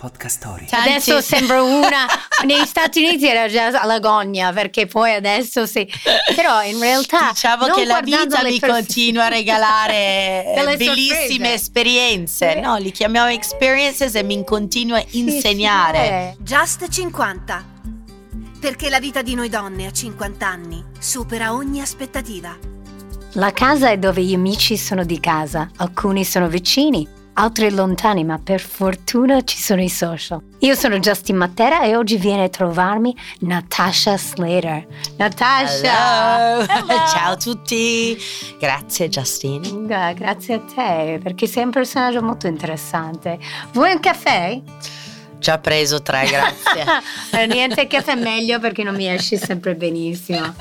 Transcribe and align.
Podcast 0.00 0.36
Story. 0.38 0.66
Adesso 0.70 1.20
sembra 1.20 1.62
una. 1.62 2.06
Negli 2.46 2.64
Stati 2.64 3.02
Uniti 3.04 3.26
era 3.28 3.48
già 3.48 3.66
alla 3.78 3.98
gogna 3.98 4.50
perché 4.50 4.86
poi 4.86 5.12
adesso 5.14 5.66
sì. 5.66 5.86
Però 6.34 6.62
in 6.62 6.78
realtà. 6.80 7.28
Diciamo 7.28 7.66
che 7.66 7.84
la 7.84 8.00
vita 8.00 8.42
mi 8.42 8.58
pers- 8.58 8.72
continua 8.72 9.26
a 9.26 9.28
regalare 9.28 10.54
bellissime 10.78 11.18
sorprese. 11.18 11.52
esperienze. 11.52 12.52
Sì. 12.54 12.60
No, 12.60 12.76
li 12.78 12.90
chiamiamo 12.92 13.28
experiences 13.28 14.14
e 14.14 14.22
mi 14.22 14.42
continua 14.42 14.96
a 14.96 15.04
Sì, 15.06 15.18
insegnare. 15.18 15.98
sì, 15.98 16.04
eh. 16.08 16.36
Just 16.44 16.88
50. 16.88 17.64
Perché 18.58 18.88
la 18.88 19.00
vita 19.00 19.20
di 19.20 19.34
noi 19.34 19.50
donne 19.50 19.84
a 19.86 19.92
50 19.92 20.46
anni 20.46 20.82
supera 20.98 21.52
ogni 21.52 21.82
aspettativa. 21.82 22.56
La 23.34 23.52
casa 23.52 23.90
è 23.90 23.98
dove 23.98 24.22
gli 24.22 24.32
amici 24.34 24.78
sono 24.78 25.04
di 25.04 25.20
casa, 25.20 25.68
alcuni 25.76 26.24
sono 26.24 26.48
vicini, 26.48 27.06
altri 27.40 27.70
lontani, 27.70 28.22
ma 28.22 28.38
per 28.42 28.60
fortuna 28.60 29.42
ci 29.42 29.56
sono 29.58 29.80
i 29.82 29.88
social. 29.88 30.42
Io 30.58 30.74
sono 30.74 30.98
Justin 30.98 31.36
Matera 31.36 31.80
e 31.82 31.96
oggi 31.96 32.16
viene 32.18 32.44
a 32.44 32.48
trovarmi 32.50 33.16
Natasha 33.40 34.18
Slater. 34.18 34.86
Natasha! 35.16 36.58
Hello. 36.58 36.66
Hello. 36.68 37.06
Ciao 37.08 37.32
a 37.32 37.36
tutti. 37.36 38.16
Grazie 38.58 39.08
Justine. 39.08 39.86
Gra- 39.86 40.12
Grazie 40.12 40.54
a 40.54 40.58
te, 40.60 41.18
perché 41.22 41.46
sei 41.46 41.64
un 41.64 41.70
personaggio 41.70 42.20
molto 42.20 42.46
interessante. 42.46 43.38
Vuoi 43.72 43.92
un 43.92 44.00
caffè? 44.00 44.60
Già 45.40 45.56
preso 45.56 46.02
tre, 46.02 46.26
grazie. 46.28 46.84
Eh, 47.32 47.46
Niente 47.46 47.86
caffè 47.86 48.14
meglio 48.14 48.60
perché 48.60 48.82
non 48.82 48.94
mi 48.94 49.08
esci 49.08 49.38
sempre 49.38 49.74
benissimo. 49.74 50.54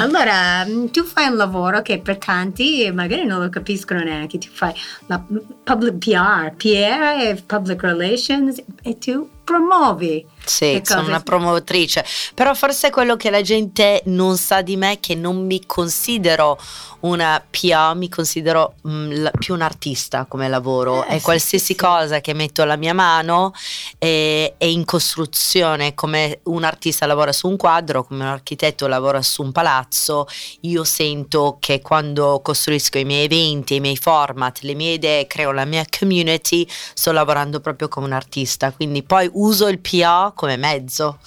Allora, 0.00 0.64
mm, 0.66 0.86
tu 0.86 1.04
fai 1.04 1.28
un 1.28 1.36
lavoro 1.36 1.80
che 1.80 2.00
per 2.00 2.18
tanti 2.18 2.90
magari 2.92 3.24
non 3.24 3.40
lo 3.40 3.48
capiscono 3.48 4.00
neanche, 4.00 4.38
tu 4.38 4.48
fai 4.52 4.74
la 5.06 5.22
public 5.62 5.94
PR, 5.98 6.52
PR 6.56 7.22
è 7.22 7.42
public 7.46 7.80
relations 7.82 8.60
e 8.82 8.98
tu 8.98 9.30
promuovi. 9.44 10.26
Sì, 10.44 10.80
Che 10.80 10.82
sono 10.84 11.06
una 11.06 11.20
promotrice, 11.20 12.04
però 12.34 12.52
forse 12.54 12.90
quello 12.90 13.14
che 13.16 13.30
la 13.30 13.42
gente 13.42 14.02
non 14.06 14.36
sa 14.36 14.60
di 14.60 14.76
me 14.76 14.92
è 14.92 15.00
che 15.00 15.14
non 15.14 15.46
mi 15.46 15.64
considero 15.66 16.58
una 17.06 17.42
PA, 17.48 17.94
mi 17.94 18.08
considero 18.08 18.74
mm, 18.86 19.12
la- 19.22 19.30
più 19.30 19.54
un 19.54 19.60
artista 19.62 20.24
come 20.26 20.48
lavoro 20.48 21.04
Eh, 21.06 21.14
e 21.14 21.18
sì, 21.18 21.24
qualsiasi 21.24 21.64
sì. 21.66 21.74
cosa 21.74 22.20
che 22.20 22.34
metto 22.34 22.62
alla 22.62 22.76
mia 22.76 22.94
mano 22.94 23.52
è, 23.98 24.54
è 24.56 24.64
in 24.64 24.84
costruzione, 24.84 25.94
come 25.94 26.40
un 26.44 26.64
artista 26.64 27.06
lavora 27.06 27.32
su 27.32 27.48
un 27.48 27.56
quadro, 27.56 28.04
come 28.04 28.22
un 28.24 28.30
architetto 28.30 28.86
lavora 28.86 29.22
su 29.22 29.42
un 29.42 29.52
palazzo, 29.52 30.26
io 30.62 30.84
sento 30.84 31.56
che 31.60 31.80
quando 31.80 32.40
costruisco 32.42 32.98
i 32.98 33.04
miei 33.04 33.24
eventi, 33.24 33.76
i 33.76 33.80
miei 33.80 33.96
format, 33.96 34.60
le 34.60 34.74
mie 34.74 34.94
idee, 34.94 35.26
creo 35.26 35.52
la 35.52 35.64
mia 35.64 35.84
community, 35.88 36.66
sto 36.94 37.12
lavorando 37.12 37.60
proprio 37.60 37.88
come 37.88 38.06
un 38.06 38.12
artista, 38.12 38.72
quindi 38.72 39.02
poi 39.02 39.28
uso 39.32 39.68
il 39.68 39.78
PA 39.78 40.32
come 40.34 40.56
mezzo. 40.56 41.18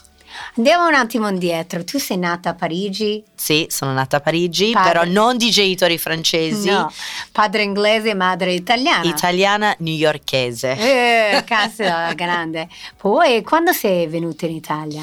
Andiamo 0.58 0.88
un 0.88 0.94
attimo 0.94 1.28
indietro, 1.30 1.84
tu 1.84 1.98
sei 1.98 2.18
nata 2.18 2.50
a 2.50 2.54
Parigi? 2.54 3.24
Sì, 3.36 3.68
sono 3.70 3.94
nata 3.94 4.18
a 4.18 4.20
Parigi, 4.20 4.72
Padre. 4.72 4.92
però 4.92 5.04
non 5.06 5.38
di 5.38 5.50
genitori 5.52 5.98
francesi, 5.98 6.70
No, 6.70 6.92
padre 7.32 7.64
inglese 7.64 8.14
madre 8.14 8.54
italiana. 8.54 9.04
italiana 9.04 9.76
newyorkese. 9.80 10.76
Eh, 10.78 11.44
casa 11.46 12.12
grande. 12.16 12.68
Poi, 12.98 13.42
quando 13.44 13.72
sei 13.74 14.08
venuta 14.08 14.46
in 14.46 14.54
Italia? 14.56 15.02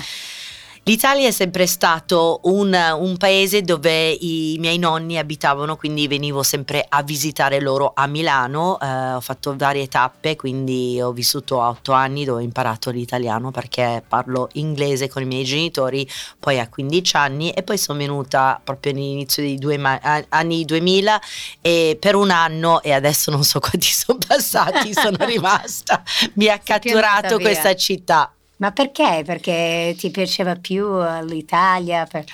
L'Italia 0.88 1.26
è 1.26 1.32
sempre 1.32 1.66
stato 1.66 2.38
un, 2.44 2.72
un 2.72 3.16
paese 3.16 3.62
dove 3.62 4.08
i 4.08 4.54
miei 4.60 4.78
nonni 4.78 5.18
abitavano, 5.18 5.76
quindi 5.76 6.06
venivo 6.06 6.44
sempre 6.44 6.86
a 6.88 7.02
visitare 7.02 7.58
loro 7.58 7.90
a 7.92 8.06
Milano. 8.06 8.78
Eh, 8.78 9.14
ho 9.14 9.20
fatto 9.20 9.56
varie 9.56 9.88
tappe, 9.88 10.36
quindi 10.36 11.00
ho 11.00 11.10
vissuto 11.10 11.58
otto 11.58 11.90
anni 11.90 12.24
dove 12.24 12.40
ho 12.40 12.44
imparato 12.44 12.90
l'italiano 12.90 13.50
perché 13.50 14.04
parlo 14.06 14.48
inglese 14.52 15.08
con 15.08 15.22
i 15.22 15.26
miei 15.26 15.42
genitori, 15.42 16.08
poi 16.38 16.60
a 16.60 16.68
15 16.68 17.16
anni 17.16 17.50
e 17.50 17.64
poi 17.64 17.78
sono 17.78 17.98
venuta 17.98 18.60
proprio 18.62 18.92
all'inizio 18.92 19.42
dei 19.42 19.58
due 19.58 19.78
ma- 19.78 20.00
anni 20.28 20.64
2000 20.64 21.20
e 21.62 21.98
per 22.00 22.14
un 22.14 22.30
anno 22.30 22.80
e 22.80 22.92
adesso 22.92 23.32
non 23.32 23.42
so 23.42 23.58
quanti 23.58 23.88
sono 23.88 24.20
passati, 24.24 24.92
sono 24.92 25.16
rimasta. 25.26 26.04
Mi 26.34 26.46
ha 26.46 26.60
catturato 26.60 27.40
questa 27.40 27.74
città. 27.74 28.30
Ma 28.58 28.72
perché? 28.72 29.22
Perché 29.24 29.94
ti 29.98 30.10
piaceva 30.10 30.56
più 30.56 31.02
eh, 31.02 31.24
l'Italia? 31.24 32.06
Per 32.06 32.24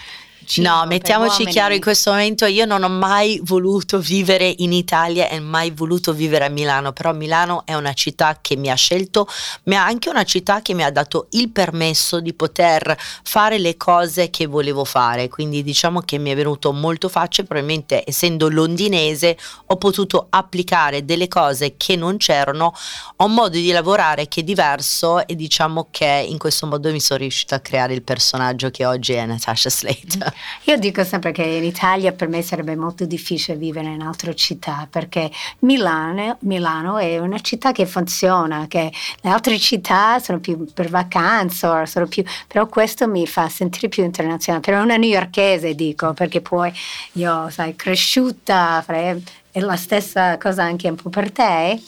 No, 0.57 0.85
mettiamoci 0.87 1.45
chiaro 1.47 1.75
in 1.75 1.81
questo 1.81 2.11
momento, 2.11 2.47
io 2.47 2.65
non 2.65 2.83
ho 2.83 2.89
mai 2.89 3.41
voluto 3.45 3.99
vivere 3.99 4.53
in 4.59 4.73
Italia 4.73 5.29
e 5.29 5.41
mai 5.41 5.71
voluto 5.71 6.13
vivere 6.13 6.45
a 6.45 6.49
Milano, 6.49 6.93
però 6.93 7.13
Milano 7.13 7.63
è 7.65 7.75
una 7.75 7.93
città 7.93 8.39
che 8.41 8.57
mi 8.57 8.71
ha 8.71 8.75
scelto, 8.75 9.27
ma 9.65 9.75
è 9.75 9.79
anche 9.79 10.09
una 10.09 10.25
città 10.25 10.61
che 10.61 10.75
mi 10.75 10.85
ha 10.85 10.91
dato 10.91 11.29
il 11.31 11.51
permesso 11.51 12.21
di 12.21 12.35
poter 12.35 12.97
fare 13.23 13.59
le 13.59 13.77
cose 13.77 14.31
che 14.31 14.47
volevo 14.47 14.85
fare, 14.85 15.29
quindi 15.29 15.63
diciamo 15.63 16.01
che 16.01 16.19
mi 16.19 16.31
è 16.31 16.35
venuto 16.35 16.73
molto 16.73 17.09
facile, 17.09 17.47
probabilmente 17.47 18.03
essendo 18.07 18.49
londinese 18.49 19.37
ho 19.67 19.77
potuto 19.77 20.27
applicare 20.31 21.05
delle 21.05 21.29
cose 21.29 21.77
che 21.77 21.97
non 21.97 22.17
c'erano, 22.17 22.75
ho 23.17 23.25
un 23.25 23.33
modo 23.33 23.57
di 23.57 23.71
lavorare 23.71 24.29
che 24.29 24.41
è 24.41 24.45
diverso 24.45 25.27
e 25.27 25.35
diciamo 25.35 25.89
che 25.91 26.27
in 26.29 26.39
questo 26.39 26.67
modo 26.67 26.91
mi 26.91 27.01
sono 27.01 27.21
riuscita 27.21 27.57
a 27.57 27.61
creare 27.61 27.95
il 27.95 28.03
personaggio 28.03 28.71
che 28.71 28.85
oggi 28.85 29.13
è 29.13 29.25
Natasha 29.25 29.71
Slater. 29.71 30.33
Io 30.65 30.77
dico 30.79 31.05
sempre 31.05 31.33
che 31.33 31.43
in 31.43 31.65
Italia 31.65 32.13
per 32.13 32.29
me 32.29 32.43
sarebbe 32.43 32.77
molto 32.77 33.05
difficile 33.05 33.57
vivere 33.57 33.89
in 33.89 34.03
altre 34.03 34.35
città 34.35 34.87
perché 34.91 35.31
Milano, 35.61 36.37
Milano 36.41 36.99
è 36.99 37.19
una 37.19 37.41
città 37.41 37.73
che 37.73 37.87
funziona, 37.87 38.67
che 38.69 38.93
le 39.21 39.31
altre 39.31 39.59
città 39.59 40.19
sono 40.19 40.41
più 40.41 40.67
per 40.73 40.89
vacanza, 40.89 41.85
sono 41.87 42.07
più, 42.07 42.23
però 42.47 42.67
questo 42.67 43.09
mi 43.09 43.27
fa 43.27 43.49
sentire 43.49 43.89
più 43.89 44.05
internazionale. 44.05 44.65
Per 44.65 44.75
una 44.75 44.97
newyorkese 44.97 45.75
dico, 45.75 46.13
perché 46.13 46.41
poi 46.41 46.73
io, 47.13 47.49
sai, 47.51 47.75
cresciuta, 47.77 48.85
è 48.87 49.61
la 49.61 49.77
stessa 49.77 50.39
cosa 50.39 50.63
anche 50.63 50.89
un 50.89 50.97
po' 50.97 51.11
per 51.11 51.31
te? 51.31 51.81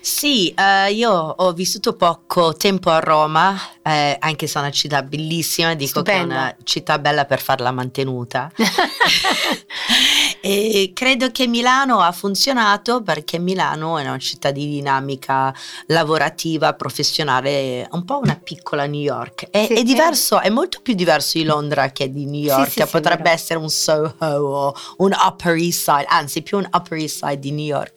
Sì, 0.00 0.48
eh, 0.50 0.92
io 0.92 1.10
ho 1.12 1.52
vissuto 1.52 1.94
poco 1.94 2.54
tempo 2.54 2.90
a 2.90 2.98
Roma, 2.98 3.56
eh, 3.82 4.16
anche 4.18 4.46
se 4.46 4.58
è 4.58 4.62
una 4.62 4.70
città 4.70 5.02
bellissima, 5.02 5.74
dico 5.74 6.02
che 6.02 6.12
è 6.12 6.14
Stupenda. 6.16 6.34
una 6.34 6.56
città 6.62 6.98
bella 6.98 7.24
per 7.24 7.40
farla 7.40 7.70
mantenuta. 7.72 8.50
e 10.40 10.92
credo 10.94 11.30
che 11.30 11.46
Milano 11.46 12.00
ha 12.00 12.12
funzionato 12.12 13.02
perché 13.02 13.38
Milano 13.38 13.98
è 13.98 14.02
una 14.02 14.18
città 14.18 14.50
di 14.50 14.66
dinamica 14.66 15.54
lavorativa, 15.86 16.74
professionale, 16.74 17.88
un 17.92 18.04
po' 18.04 18.18
una 18.18 18.38
piccola 18.42 18.86
New 18.86 19.00
York. 19.00 19.50
È, 19.50 19.66
Sì, 19.66 19.74
è 19.74 19.82
diverso, 19.82 20.40
è 20.40 20.48
molto 20.48 20.80
più 20.82 20.94
diverso 20.94 21.38
di 21.38 21.44
Londra 21.44 21.90
che 21.90 22.10
di 22.10 22.24
New 22.24 22.42
York, 22.42 22.70
sì, 22.70 22.80
sì, 22.80 22.86
potrebbe 22.86 23.30
essere 23.30 23.58
un 23.58 23.68
Soho 23.68 24.14
o 24.18 24.74
un 24.98 25.12
Upper 25.12 25.54
East 25.54 25.82
Side, 25.82 26.06
anzi 26.08 26.42
più 26.42 26.58
un 26.58 26.68
Upper 26.72 26.98
East 26.98 27.24
Side 27.24 27.38
di 27.38 27.50
New 27.50 27.66
York. 27.66 27.92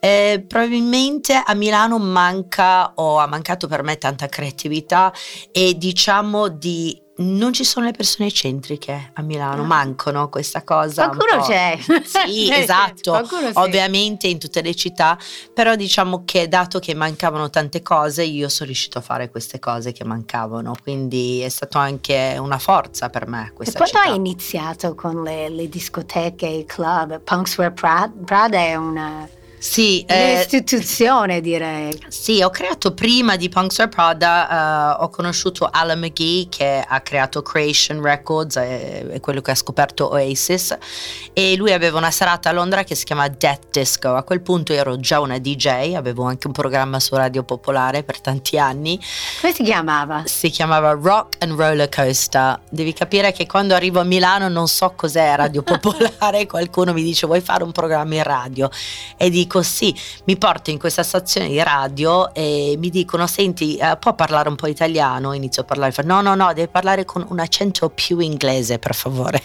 Eh, 0.00 0.44
probabilmente 0.46 1.42
a 1.48 1.54
Milano 1.54 1.98
manca 1.98 2.92
o 2.96 3.18
ha 3.18 3.26
mancato 3.26 3.66
per 3.68 3.82
me 3.82 3.98
tanta 3.98 4.26
creatività 4.26 5.12
e 5.52 5.74
diciamo 5.76 6.48
di 6.48 7.00
non 7.18 7.54
ci 7.54 7.64
sono 7.64 7.86
le 7.86 7.92
persone 7.92 8.28
eccentriche 8.28 9.12
a 9.14 9.22
Milano, 9.22 9.62
Ah. 9.62 9.64
mancano 9.66 10.28
questa 10.28 10.62
cosa. 10.64 11.06
un 11.08 11.16
Qualcuno 11.16 11.42
c'è. 11.46 11.78
Sì, 12.04 12.52
esatto. 12.52 13.12
Qualcuno 13.12 13.46
sì. 13.46 13.52
Ovviamente 13.54 14.26
in 14.26 14.38
tutte 14.38 14.60
le 14.60 14.74
città, 14.74 15.16
però 15.54 15.76
diciamo 15.76 16.24
che 16.26 16.46
dato 16.46 16.78
che 16.78 16.94
mancavano 16.94 17.48
tante 17.48 17.80
cose, 17.80 18.22
io 18.22 18.50
sono 18.50 18.66
riuscito 18.66 18.98
a 18.98 19.00
fare 19.00 19.30
queste 19.30 19.58
cose 19.58 19.92
che 19.92 20.04
mancavano, 20.04 20.74
quindi 20.82 21.40
è 21.40 21.48
stato 21.48 21.78
anche 21.78 22.36
una 22.38 22.58
forza 22.58 23.08
per 23.08 23.26
me 23.26 23.46
E 23.46 23.52
questa 23.54 23.78
quando 23.78 23.96
città. 23.96 24.10
hai 24.10 24.16
iniziato 24.16 24.94
con 24.94 25.22
le, 25.22 25.48
le 25.48 25.70
discoteche, 25.70 26.46
i 26.46 26.64
club, 26.66 27.20
Punkswear 27.22 27.72
Prada, 27.72 28.12
Prada 28.26 28.58
è 28.58 28.74
una, 28.74 29.26
Sì, 29.68 30.04
eh, 30.06 30.34
un'istituzione 30.34 31.40
direi. 31.40 31.98
Sì, 32.08 32.40
ho 32.40 32.50
creato 32.50 32.94
prima 32.94 33.36
di 33.36 33.48
Punkstar 33.48 33.88
Prada, 33.88 34.96
eh, 34.96 35.02
ho 35.02 35.08
conosciuto 35.10 35.68
Alan 35.70 35.98
McGee 35.98 36.48
che 36.48 36.82
ha 36.86 37.00
creato 37.00 37.42
Creation 37.42 38.00
Records, 38.00 38.56
è, 38.56 39.06
è 39.06 39.20
quello 39.20 39.40
che 39.40 39.50
ha 39.50 39.54
scoperto 39.54 40.10
Oasis 40.12 40.76
e 41.32 41.56
lui 41.56 41.72
aveva 41.72 41.98
una 41.98 42.12
serata 42.12 42.48
a 42.48 42.52
Londra 42.52 42.84
che 42.84 42.94
si 42.94 43.04
chiama 43.04 43.28
Death 43.28 43.66
Disco. 43.70 44.14
A 44.14 44.22
quel 44.22 44.40
punto 44.40 44.72
ero 44.72 44.98
già 44.98 45.20
una 45.20 45.38
DJ, 45.38 45.94
avevo 45.94 46.24
anche 46.24 46.46
un 46.46 46.52
programma 46.52 47.00
su 47.00 47.14
Radio 47.16 47.42
Popolare 47.42 48.04
per 48.04 48.20
tanti 48.20 48.58
anni, 48.58 48.98
Come 49.40 49.52
si 49.52 49.64
chiamava? 49.64 50.22
si 50.26 50.48
chiamava 50.48 50.92
Rock 50.92 51.42
and 51.42 51.58
Roller 51.58 51.88
Coaster. 51.88 52.60
Devi 52.70 52.92
capire 52.92 53.32
che 53.32 53.46
quando 53.46 53.74
arrivo 53.74 54.00
a 54.00 54.04
Milano 54.04 54.48
non 54.48 54.68
so 54.68 54.92
cos'è 54.96 55.34
Radio 55.34 55.60
Popolare, 55.64 56.46
qualcuno 56.46 56.92
mi 56.92 57.02
dice 57.02 57.26
vuoi 57.26 57.40
fare 57.40 57.64
un 57.64 57.72
programma 57.72 58.14
in 58.14 58.22
radio 58.22 58.70
e 59.16 59.28
dico 59.28 59.55
sì, 59.62 59.94
mi 60.24 60.36
porto 60.36 60.70
in 60.70 60.78
questa 60.78 61.02
stazione 61.02 61.48
di 61.48 61.62
radio 61.62 62.32
e 62.34 62.76
mi 62.78 62.90
dicono 62.90 63.26
senti 63.26 63.76
eh, 63.76 63.96
può 63.98 64.14
parlare 64.14 64.48
un 64.48 64.56
po' 64.56 64.66
italiano? 64.66 65.32
Inizio 65.32 65.62
a 65.62 65.64
parlare, 65.64 65.94
no 66.04 66.20
no 66.20 66.34
no 66.34 66.52
deve 66.52 66.68
parlare 66.68 67.04
con 67.04 67.24
un 67.28 67.38
accento 67.38 67.88
più 67.90 68.18
inglese 68.18 68.78
per 68.78 68.94
favore. 68.94 69.42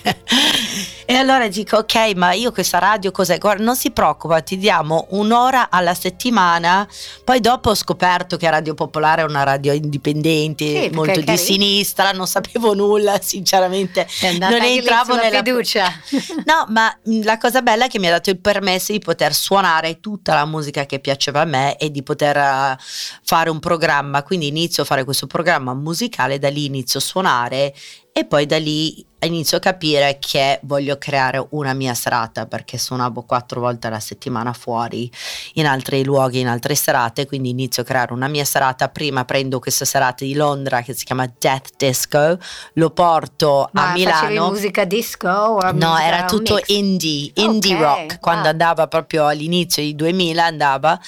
E 1.11 1.15
allora 1.15 1.49
dico, 1.49 1.75
ok, 1.75 2.13
ma 2.15 2.31
io 2.31 2.53
questa 2.53 2.79
radio 2.79 3.11
cos'è? 3.11 3.37
Guarda, 3.37 3.61
non 3.61 3.75
si 3.75 3.91
preoccupa, 3.91 4.39
ti 4.39 4.57
diamo 4.57 5.07
un'ora 5.09 5.69
alla 5.69 5.93
settimana. 5.93 6.87
Poi 7.25 7.41
dopo 7.41 7.71
ho 7.71 7.75
scoperto 7.75 8.37
che 8.37 8.49
Radio 8.49 8.75
Popolare 8.75 9.21
è 9.21 9.25
una 9.25 9.43
radio 9.43 9.73
indipendente, 9.73 10.83
Sì, 10.83 10.89
molto 10.95 11.19
di 11.19 11.37
sinistra, 11.37 12.13
non 12.13 12.27
sapevo 12.27 12.73
nulla, 12.73 13.19
sinceramente. 13.21 14.07
Non 14.39 14.53
entravo 14.61 15.15
nella 15.15 15.43
fiducia. 15.43 15.91
No, 16.45 16.65
ma 16.69 16.97
mh, 17.03 17.23
la 17.23 17.37
cosa 17.37 17.61
bella 17.61 17.85
è 17.85 17.87
che 17.89 17.99
mi 17.99 18.07
ha 18.07 18.11
dato 18.11 18.29
il 18.29 18.39
permesso 18.39 18.93
di 18.93 18.99
poter 18.99 19.33
suonare 19.33 19.99
tutta 19.99 20.33
la 20.33 20.45
musica 20.45 20.85
che 20.85 20.99
piaceva 20.99 21.41
a 21.41 21.45
me 21.45 21.75
e 21.75 21.91
di 21.91 22.03
poter 22.03 22.37
eh, 22.37 22.77
fare 23.21 23.49
un 23.49 23.59
programma. 23.59 24.23
Quindi 24.23 24.47
inizio 24.47 24.83
a 24.83 24.85
fare 24.85 25.03
questo 25.03 25.27
programma 25.27 25.73
musicale, 25.73 26.39
da 26.39 26.49
lì 26.49 26.63
inizio 26.63 26.99
a 26.99 27.01
suonare 27.01 27.73
e 28.13 28.25
poi 28.25 28.45
da 28.45 28.57
lì 28.57 29.05
inizio 29.25 29.57
a 29.57 29.59
capire 29.59 30.17
che 30.19 30.59
voglio 30.63 30.97
creare 30.97 31.45
una 31.51 31.73
mia 31.73 31.93
serata 31.93 32.45
perché 32.47 32.77
suonavo 32.77 33.23
quattro 33.23 33.59
volte 33.59 33.87
alla 33.87 33.99
settimana 33.99 34.53
fuori 34.53 35.11
in 35.53 35.67
altri 35.67 36.03
luoghi, 36.03 36.39
in 36.39 36.47
altre 36.47 36.75
serate, 36.75 37.25
quindi 37.25 37.49
inizio 37.49 37.83
a 37.83 37.85
creare 37.85 38.13
una 38.13 38.27
mia 38.27 38.45
serata. 38.45 38.89
Prima 38.89 39.25
prendo 39.25 39.59
questa 39.59 39.85
serata 39.85 40.25
di 40.25 40.33
Londra 40.33 40.81
che 40.81 40.93
si 40.93 41.05
chiama 41.05 41.31
Death 41.37 41.75
Disco, 41.77 42.37
lo 42.73 42.89
porto 42.89 43.69
Ma 43.73 43.89
a 43.89 43.93
Milano. 43.93 44.49
musica 44.49 44.85
disco? 44.85 45.59
No, 45.73 45.97
era 45.97 46.25
tutto 46.25 46.55
mix? 46.55 46.69
indie, 46.69 47.31
indie 47.35 47.75
Ok, 47.75 47.81
rock, 47.81 48.19
quando 48.19 48.47
ah. 48.47 48.51
andava 48.51 48.87
proprio 48.87 49.27
all'inizio 49.27 49.81
dei 49.81 49.95
2000 49.95 50.43
andava 50.43 50.99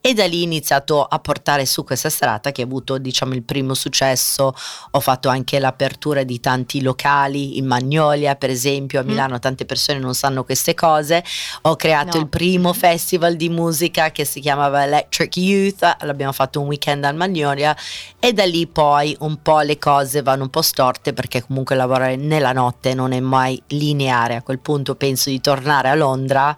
e 0.00 0.14
da 0.14 0.26
lì 0.26 0.40
ho 0.40 0.44
iniziato 0.44 1.04
a 1.04 1.18
portare 1.18 1.64
su 1.66 1.84
questa 1.84 2.10
serata 2.10 2.52
che 2.52 2.62
ha 2.62 2.64
avuto 2.64 2.98
diciamo 2.98 3.34
il 3.34 3.42
primo 3.42 3.74
successo, 3.74 4.54
ho 4.90 5.00
fatto 5.00 5.28
anche 5.28 5.58
l'apertura 5.58 6.22
di 6.22 6.40
tanti 6.40 6.82
locali 6.82 7.60
in 7.62 7.68
Magnolia 7.68 8.34
per 8.36 8.50
esempio, 8.50 9.00
a 9.00 9.02
Mm. 9.02 9.08
Milano 9.08 9.38
tante 9.38 9.64
persone 9.64 9.98
non 9.98 10.14
sanno 10.14 10.44
queste 10.44 10.74
cose, 10.74 11.24
ho 11.62 11.76
creato 11.76 12.16
No. 12.18 12.24
il 12.24 12.28
primo 12.28 12.72
festival 12.72 13.36
di 13.36 13.48
musica 13.48 14.10
che 14.10 14.24
si 14.24 14.40
chiamava 14.40 14.84
Electric 14.84 15.36
Youth, 15.36 15.96
l'abbiamo 16.00 16.32
fatto 16.32 16.60
un 16.60 16.66
weekend 16.66 17.04
a 17.04 17.12
Magnolia 17.12 17.74
e 18.18 18.32
da 18.32 18.44
lì 18.44 18.66
poi 18.66 19.16
un 19.20 19.40
po' 19.40 19.60
le 19.60 19.78
cose 19.78 20.22
vanno 20.22 20.42
un 20.44 20.50
po' 20.50 20.62
storte 20.62 21.12
perché 21.12 21.42
comunque 21.42 21.76
lavorare 21.76 22.16
nella 22.16 22.52
notte 22.52 22.94
non 22.94 23.12
è 23.12 23.20
mai 23.20 23.60
lineare. 23.68 24.36
A 24.36 24.42
quel 24.42 24.58
punto 24.58 24.94
penso 24.94 25.30
di 25.30 25.40
tornare 25.40 25.88
a 25.88 25.94
Londra 25.94 26.56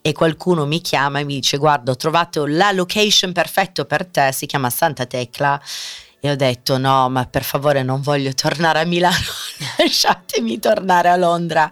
e 0.00 0.12
qualcuno 0.12 0.66
mi 0.66 0.80
chiama 0.80 1.18
e 1.20 1.24
mi 1.24 1.34
dice 1.34 1.56
guarda 1.56 1.92
ho 1.92 1.96
trovato 1.96 2.46
la 2.46 2.70
location 2.72 3.32
perfetto 3.32 3.84
per 3.84 4.06
te, 4.06 4.30
si 4.32 4.46
chiama 4.46 4.70
Santa 4.70 5.06
Tecla. 5.06 5.60
E 6.24 6.30
ho 6.30 6.36
detto 6.36 6.78
no, 6.78 7.08
ma 7.10 7.26
per 7.26 7.42
favore 7.42 7.82
non 7.82 8.00
voglio 8.00 8.32
tornare 8.32 8.78
a 8.78 8.84
Milano, 8.84 9.16
lasciatemi 9.78 10.60
tornare 10.60 11.08
a 11.08 11.16
Londra. 11.16 11.68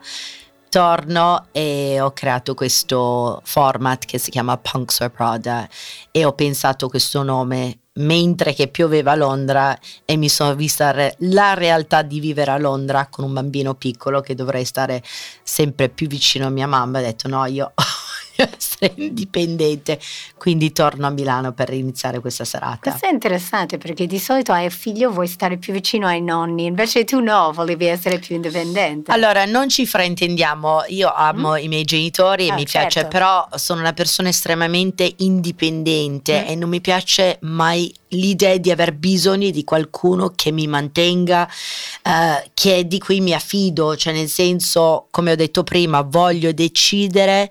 Torno 0.68 1.46
e 1.52 2.00
ho 2.00 2.10
creato 2.10 2.54
questo 2.54 3.40
format 3.44 4.04
che 4.06 4.18
si 4.18 4.30
chiama 4.32 4.56
Punks 4.56 5.00
or 5.02 5.10
Prada 5.12 5.68
e 6.10 6.24
ho 6.24 6.32
pensato 6.32 6.88
questo 6.88 7.22
nome 7.22 7.78
mentre 8.00 8.52
che 8.52 8.66
pioveva 8.66 9.12
a 9.12 9.16
Londra 9.16 9.78
e 10.04 10.16
mi 10.16 10.28
sono 10.28 10.56
vista 10.56 10.90
re- 10.90 11.14
la 11.18 11.54
realtà 11.54 12.02
di 12.02 12.18
vivere 12.18 12.50
a 12.50 12.58
Londra 12.58 13.06
con 13.06 13.24
un 13.24 13.32
bambino 13.32 13.74
piccolo 13.74 14.20
che 14.20 14.34
dovrei 14.34 14.64
stare 14.64 15.00
sempre 15.44 15.88
più 15.90 16.08
vicino 16.08 16.46
a 16.46 16.50
mia 16.50 16.66
mamma. 16.66 16.98
Ho 16.98 17.02
detto 17.02 17.28
no, 17.28 17.44
io 17.46 17.72
essere 18.56 18.92
indipendente, 18.96 19.98
quindi 20.36 20.72
torno 20.72 21.06
a 21.06 21.10
Milano 21.10 21.52
per 21.52 21.72
iniziare 21.72 22.20
questa 22.20 22.44
serata. 22.44 22.90
Questo 22.90 23.06
è 23.06 23.10
interessante 23.12 23.78
perché 23.78 24.06
di 24.06 24.18
solito 24.18 24.52
hai 24.52 24.70
figlio 24.70 25.10
vuoi 25.10 25.26
stare 25.26 25.56
più 25.56 25.72
vicino 25.72 26.06
ai 26.06 26.22
nonni, 26.22 26.64
invece 26.66 27.04
tu 27.04 27.20
no, 27.20 27.52
volevi 27.52 27.86
essere 27.86 28.18
più 28.18 28.34
indipendente. 28.36 29.10
Allora, 29.12 29.44
non 29.44 29.68
ci 29.68 29.86
fraintendiamo, 29.86 30.84
io 30.88 31.12
amo 31.12 31.56
i 31.56 31.68
miei 31.68 31.84
genitori 31.84 32.46
e 32.46 32.50
Ah, 32.50 32.54
mi 32.54 32.64
piace, 32.64 32.90
certo. 32.90 33.08
però 33.08 33.46
sono 33.54 33.80
una 33.80 33.92
persona 33.92 34.28
estremamente 34.28 35.12
indipendente 35.18 36.44
Mm. 36.44 36.48
e 36.48 36.54
non 36.54 36.68
mi 36.68 36.80
piace 36.80 37.38
mai 37.42 37.92
l'idea 38.08 38.56
di 38.56 38.70
aver 38.70 38.92
bisogno 38.92 39.50
di 39.50 39.62
qualcuno 39.64 40.32
che 40.34 40.50
mi 40.50 40.66
mantenga, 40.66 41.48
eh, 42.02 42.50
che 42.54 42.86
di 42.86 42.98
cui 42.98 43.20
mi 43.20 43.32
affido, 43.32 43.96
cioè 43.96 44.12
nel 44.12 44.28
senso, 44.28 45.06
come 45.10 45.32
ho 45.32 45.36
detto 45.36 45.62
prima, 45.62 46.00
voglio 46.02 46.52
decidere 46.52 47.50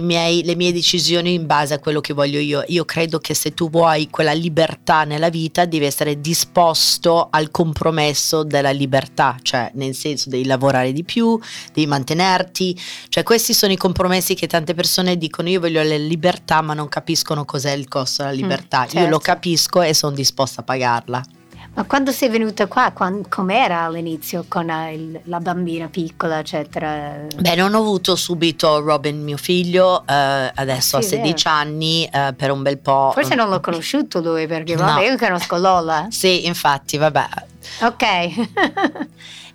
miei, 0.00 0.44
le 0.44 0.56
mie 0.56 0.72
decisioni 0.72 1.34
in 1.34 1.46
base 1.46 1.74
a 1.74 1.78
quello 1.78 2.00
che 2.00 2.12
voglio 2.12 2.38
io. 2.38 2.62
Io 2.68 2.84
credo 2.84 3.18
che 3.18 3.34
se 3.34 3.54
tu 3.54 3.70
vuoi 3.70 4.08
quella 4.10 4.32
libertà 4.32 5.04
nella 5.04 5.30
vita 5.30 5.64
devi 5.64 5.84
essere 5.84 6.20
disposto 6.20 7.28
al 7.30 7.50
compromesso 7.50 8.42
della 8.42 8.70
libertà, 8.70 9.36
cioè 9.42 9.70
nel 9.74 9.94
senso 9.94 10.28
devi 10.28 10.44
lavorare 10.44 10.92
di 10.92 11.04
più, 11.04 11.38
devi 11.72 11.86
mantenerti, 11.86 12.78
cioè 13.08 13.22
questi 13.22 13.54
sono 13.54 13.72
i 13.72 13.76
compromessi 13.76 14.34
che 14.34 14.46
tante 14.46 14.74
persone 14.74 15.16
dicono 15.16 15.48
io 15.48 15.60
voglio 15.60 15.82
la 15.82 15.96
libertà 15.96 16.60
ma 16.60 16.74
non 16.74 16.88
capiscono 16.88 17.44
cos'è 17.44 17.72
il 17.72 17.88
costo 17.88 18.22
della 18.22 18.34
libertà. 18.34 18.86
Io 18.92 19.00
lo 19.00 19.18
certo. 19.18 19.18
capisco 19.18 19.82
e 19.82 19.94
sono 19.94 20.14
disposta 20.14 20.60
a 20.60 20.64
pagarla. 20.64 21.22
Ma 21.80 21.86
quando 21.86 22.12
sei 22.12 22.28
venuta 22.28 22.66
qua, 22.66 22.92
com'era 23.30 23.84
all'inizio 23.84 24.44
con 24.48 24.68
eh, 24.68 24.92
il- 24.92 25.20
la 25.24 25.40
bambina 25.40 25.88
piccola, 25.88 26.40
eccetera? 26.40 27.24
Beh, 27.38 27.54
non 27.54 27.72
ho 27.72 27.78
avuto 27.78 28.16
subito 28.16 28.80
Robin, 28.80 29.22
mio 29.22 29.38
figlio, 29.38 30.02
eh, 30.06 30.52
adesso 30.54 30.98
ha 30.98 31.00
Sì, 31.00 31.08
vero. 31.16 31.22
16 31.24 31.48
anni, 31.48 32.04
eh, 32.04 32.34
per 32.36 32.50
un 32.50 32.60
bel 32.60 32.76
po'. 32.76 33.12
Forse 33.14 33.34
non 33.34 33.48
l'ho 33.48 33.60
conosciuto 33.60 34.20
lui 34.20 34.46
perché 34.46 34.74
No. 34.74 34.84
vabbè, 34.84 35.06
io 35.08 35.16
conosco 35.16 35.56
Lola. 35.56 36.08
Sì, 36.10 36.44
infatti, 36.46 36.98
vabbè. 36.98 37.26
Ok. 37.80 38.04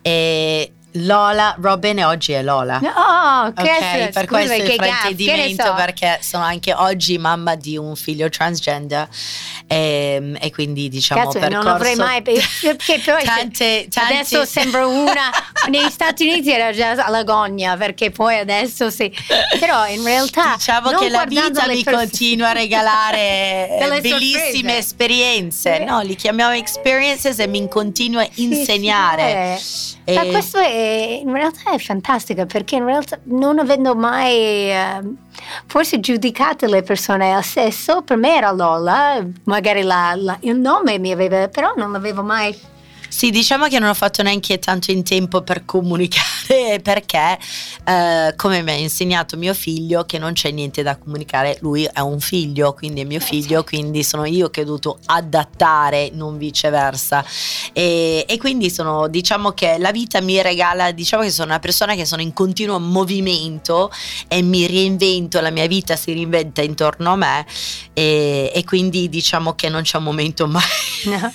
E 0.07 0.74
Lola, 1.00 1.56
Robin 1.59 2.00
e 2.00 2.03
oggi 2.06 2.31
è 2.31 2.42
Lola. 2.42 2.80
oh, 2.81 3.53
che 3.53 3.62
Ok, 3.62 4.09
per 4.12 4.25
questo 4.27 4.53
il 4.53 4.71
fraintendimento 4.74 5.63
so. 5.65 5.74
perché 5.74 6.19
sono 6.21 6.44
anche 6.44 6.74
oggi 6.74 7.18
mamma 7.18 7.56
di 7.56 7.77
un 7.77 7.95
figlio 7.95 8.30
transgender 8.30 9.07
e, 9.68 10.33
e 10.39 10.51
quindi 10.51 10.88
diciamo 10.89 11.21
Cazzo, 11.25 11.39
percorso 11.39 11.63
non 11.63 11.74
avrei 11.74 11.95
mai 11.95 12.21
perché 12.21 13.00
poi 13.03 13.24
tante, 13.24 13.88
tante 13.89 14.13
adesso 14.13 14.45
sembra 14.45 14.86
una 14.88 15.31
negli 15.69 15.89
Stati 15.89 16.27
Uniti 16.27 16.51
era 16.51 16.71
già 16.71 16.92
alla 16.92 17.24
gogna 17.24 17.75
perché 17.75 18.12
poi 18.12 18.38
adesso 18.38 18.89
sì 18.89 19.12
però 19.59 19.88
in 19.88 20.03
realtà 20.03 20.53
Diciamo 20.56 20.91
che 20.91 21.09
la 21.09 21.25
vita 21.25 21.68
mi 21.68 21.81
pers- 21.83 21.98
continua 21.98 22.50
a 22.50 22.53
regalare 22.53 23.68
bellissime 24.01 24.41
sorprese. 24.41 24.77
esperienze, 24.77 25.80
no? 25.80 26.01
Li 26.01 26.15
chiamiamo 26.15 26.53
experiences 26.53 27.39
e 27.39 27.48
mi 27.48 27.68
continua 27.68 28.21
a 28.21 28.27
insegnare. 28.36 29.57
Sì, 29.57 29.65
sì, 29.65 29.95
E- 30.06 30.13
Ma 30.13 30.24
questo 30.25 30.59
è, 30.59 30.84
in 31.23 31.31
realtà 31.33 31.71
è 31.71 31.77
fantastico 31.79 32.45
perché 32.45 32.75
in 32.75 32.85
realtà 32.85 33.17
non 33.25 33.59
avendo 33.59 33.95
mai 33.95 34.69
ehm, 34.71 35.15
forse 35.67 35.99
giudicato 35.99 36.65
le 36.65 36.81
persone 36.83 37.33
al 37.33 37.43
sesso, 37.43 38.01
per 38.01 38.17
me 38.17 38.35
era 38.35 38.51
Lola, 38.51 39.25
magari 39.45 39.81
la- 39.83 40.13
la- 40.15 40.37
il 40.41 40.55
nome 40.57 40.97
mi 40.99 41.11
aveva, 41.11 41.47
però 41.47 41.73
non 41.75 41.91
l'avevo 41.91 42.23
mai... 42.23 42.55
Sì, 43.07 43.29
diciamo 43.29 43.67
che 43.67 43.79
non 43.79 43.89
ho 43.89 43.93
fatto 43.93 44.24
neanche 44.24 44.60
tanto 44.60 44.91
in 44.91 45.03
tempo 45.03 45.41
per 45.41 45.63
comunicare 45.63 46.35
perché, 46.81 47.37
eh, 47.83 48.33
come 48.35 48.61
mi 48.61 48.71
ha 48.71 48.75
insegnato 48.75 49.37
mio 49.37 49.53
figlio, 49.53 50.05
che 50.05 50.17
non 50.17 50.33
c'è 50.33 50.51
niente 50.51 50.83
da 50.83 50.97
comunicare, 50.97 51.57
lui 51.61 51.85
è 51.85 51.99
un 51.99 52.19
figlio, 52.19 52.73
quindi 52.73 53.01
è 53.01 53.03
mio 53.03 53.19
figlio, 53.19 53.63
quindi 53.63 54.03
sono 54.03 54.25
io 54.25 54.49
che 54.49 54.61
ho 54.61 54.65
dovuto 54.65 54.99
adattare, 55.05 56.09
non 56.13 56.37
viceversa. 56.37 57.25
E, 57.73 58.25
e 58.27 58.37
quindi 58.37 58.69
sono, 58.69 59.07
diciamo 59.07 59.51
che 59.51 59.77
la 59.79 59.91
vita 59.91 60.21
mi 60.21 60.41
regala, 60.41 60.91
diciamo 60.91 61.23
che 61.23 61.31
sono 61.31 61.49
una 61.49 61.59
persona 61.59 61.95
che 61.95 62.05
sono 62.05 62.21
in 62.21 62.33
continuo 62.33 62.79
movimento 62.79 63.91
e 64.27 64.41
mi 64.41 64.67
reinvento, 64.67 65.41
la 65.41 65.49
mia 65.49 65.67
vita 65.67 65.95
si 65.95 66.13
reinventa 66.13 66.61
intorno 66.61 67.13
a 67.13 67.15
me 67.15 67.45
e, 67.93 68.51
e 68.53 68.63
quindi 68.63 69.09
diciamo 69.09 69.53
che 69.53 69.69
non 69.69 69.81
c'è 69.81 69.97
un 69.97 70.03
momento 70.03 70.47
mai... 70.47 70.63
No. 71.05 71.13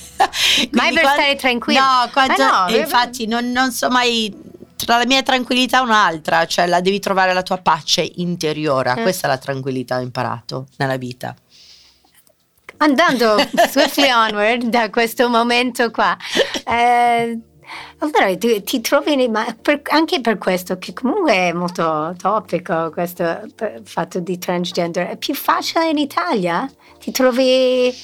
Mai 0.73 0.93
per 0.93 1.03
quando- 1.03 1.23
stare 1.23 1.37
tranquillo. 1.37 1.81
No, 1.81 2.11
quando- 2.13 2.35
Ma 2.43 2.67
no, 2.69 2.77
infatti 2.77 3.27
non, 3.27 3.51
non 3.51 3.73
so 3.73 3.89
mai 3.89 4.35
tra 4.85 4.99
la 4.99 5.07
mia 5.07 5.23
tranquillità 5.23 5.83
un'altra, 5.83 6.47
cioè 6.47 6.67
la 6.67 6.81
devi 6.81 6.99
trovare 6.99 7.33
la 7.33 7.43
tua 7.43 7.59
pace 7.59 8.09
interiore, 8.17 8.95
Eh. 8.97 9.03
questa 9.03 9.27
è 9.27 9.31
la 9.31 9.39
tranquillità 9.39 9.97
che 9.97 10.01
ho 10.03 10.05
imparato 10.05 10.67
nella 10.77 10.97
vita. 10.97 11.35
Andando 12.79 13.37
swiftly 13.69 14.11
onward 14.11 14.65
da 14.65 14.89
questo 14.91 15.29
momento 15.29 15.91
qua, 15.91 16.17
eh, 16.67 17.39
allora 18.01 18.37
ti, 18.37 18.63
ti 18.63 18.81
trovi, 18.81 19.29
ma 19.29 19.57
per- 19.61 19.83
anche 19.91 20.21
per 20.21 20.39
questo, 20.39 20.79
che 20.79 20.93
comunque 20.93 21.33
è 21.33 21.53
molto 21.53 22.15
topico 22.21 22.91
questo 22.93 23.41
fatto 23.85 24.19
di 24.21 24.39
transgender, 24.39 25.09
è 25.09 25.17
più 25.17 25.35
facile 25.35 25.89
in 25.91 25.99
Italia? 25.99 26.71
Ti 26.99 27.11
trovi... 27.13 27.95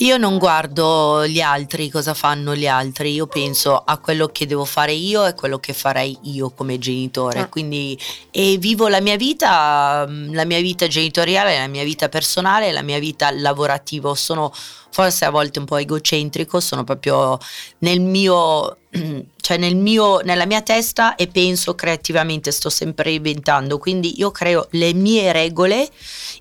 Io 0.00 0.18
non 0.18 0.36
guardo 0.36 1.26
gli 1.26 1.40
altri, 1.40 1.88
cosa 1.90 2.12
fanno 2.12 2.54
gli 2.54 2.66
altri, 2.66 3.12
io 3.14 3.26
penso 3.26 3.76
a 3.82 3.96
quello 3.98 4.26
che 4.28 4.46
devo 4.46 4.66
fare 4.66 4.92
io 4.92 5.24
e 5.24 5.34
quello 5.34 5.58
che 5.58 5.72
farei 5.72 6.18
io 6.24 6.50
come 6.50 6.78
genitore, 6.78 7.40
Ah. 7.40 7.48
quindi 7.48 7.98
e 8.30 8.58
vivo 8.58 8.88
la 8.88 9.00
mia 9.00 9.16
vita, 9.16 10.04
mm, 10.06 10.34
la 10.34 10.44
mia 10.44 10.60
vita 10.60 10.86
genitoriale, 10.86 11.58
la 11.58 11.66
mia 11.66 11.84
vita 11.84 12.10
personale, 12.10 12.72
la 12.72 12.82
mia 12.82 12.98
vita 12.98 13.30
lavorativa, 13.30 14.14
sono 14.14 14.52
forse 14.96 15.26
a 15.26 15.30
volte 15.30 15.58
un 15.58 15.66
po' 15.66 15.76
egocentrico, 15.76 16.58
sono 16.58 16.82
proprio 16.82 17.38
nel 17.80 18.00
mio 18.00 18.78
cioè 19.36 19.58
nel 19.58 19.76
mio, 19.76 20.20
nella 20.20 20.46
mia 20.46 20.62
testa 20.62 21.16
e 21.16 21.26
penso 21.26 21.74
creativamente, 21.74 22.50
sto 22.50 22.70
sempre 22.70 23.12
inventando, 23.12 23.76
quindi 23.76 24.18
io 24.18 24.30
creo 24.30 24.66
le 24.70 24.94
mie 24.94 25.32
regole 25.32 25.86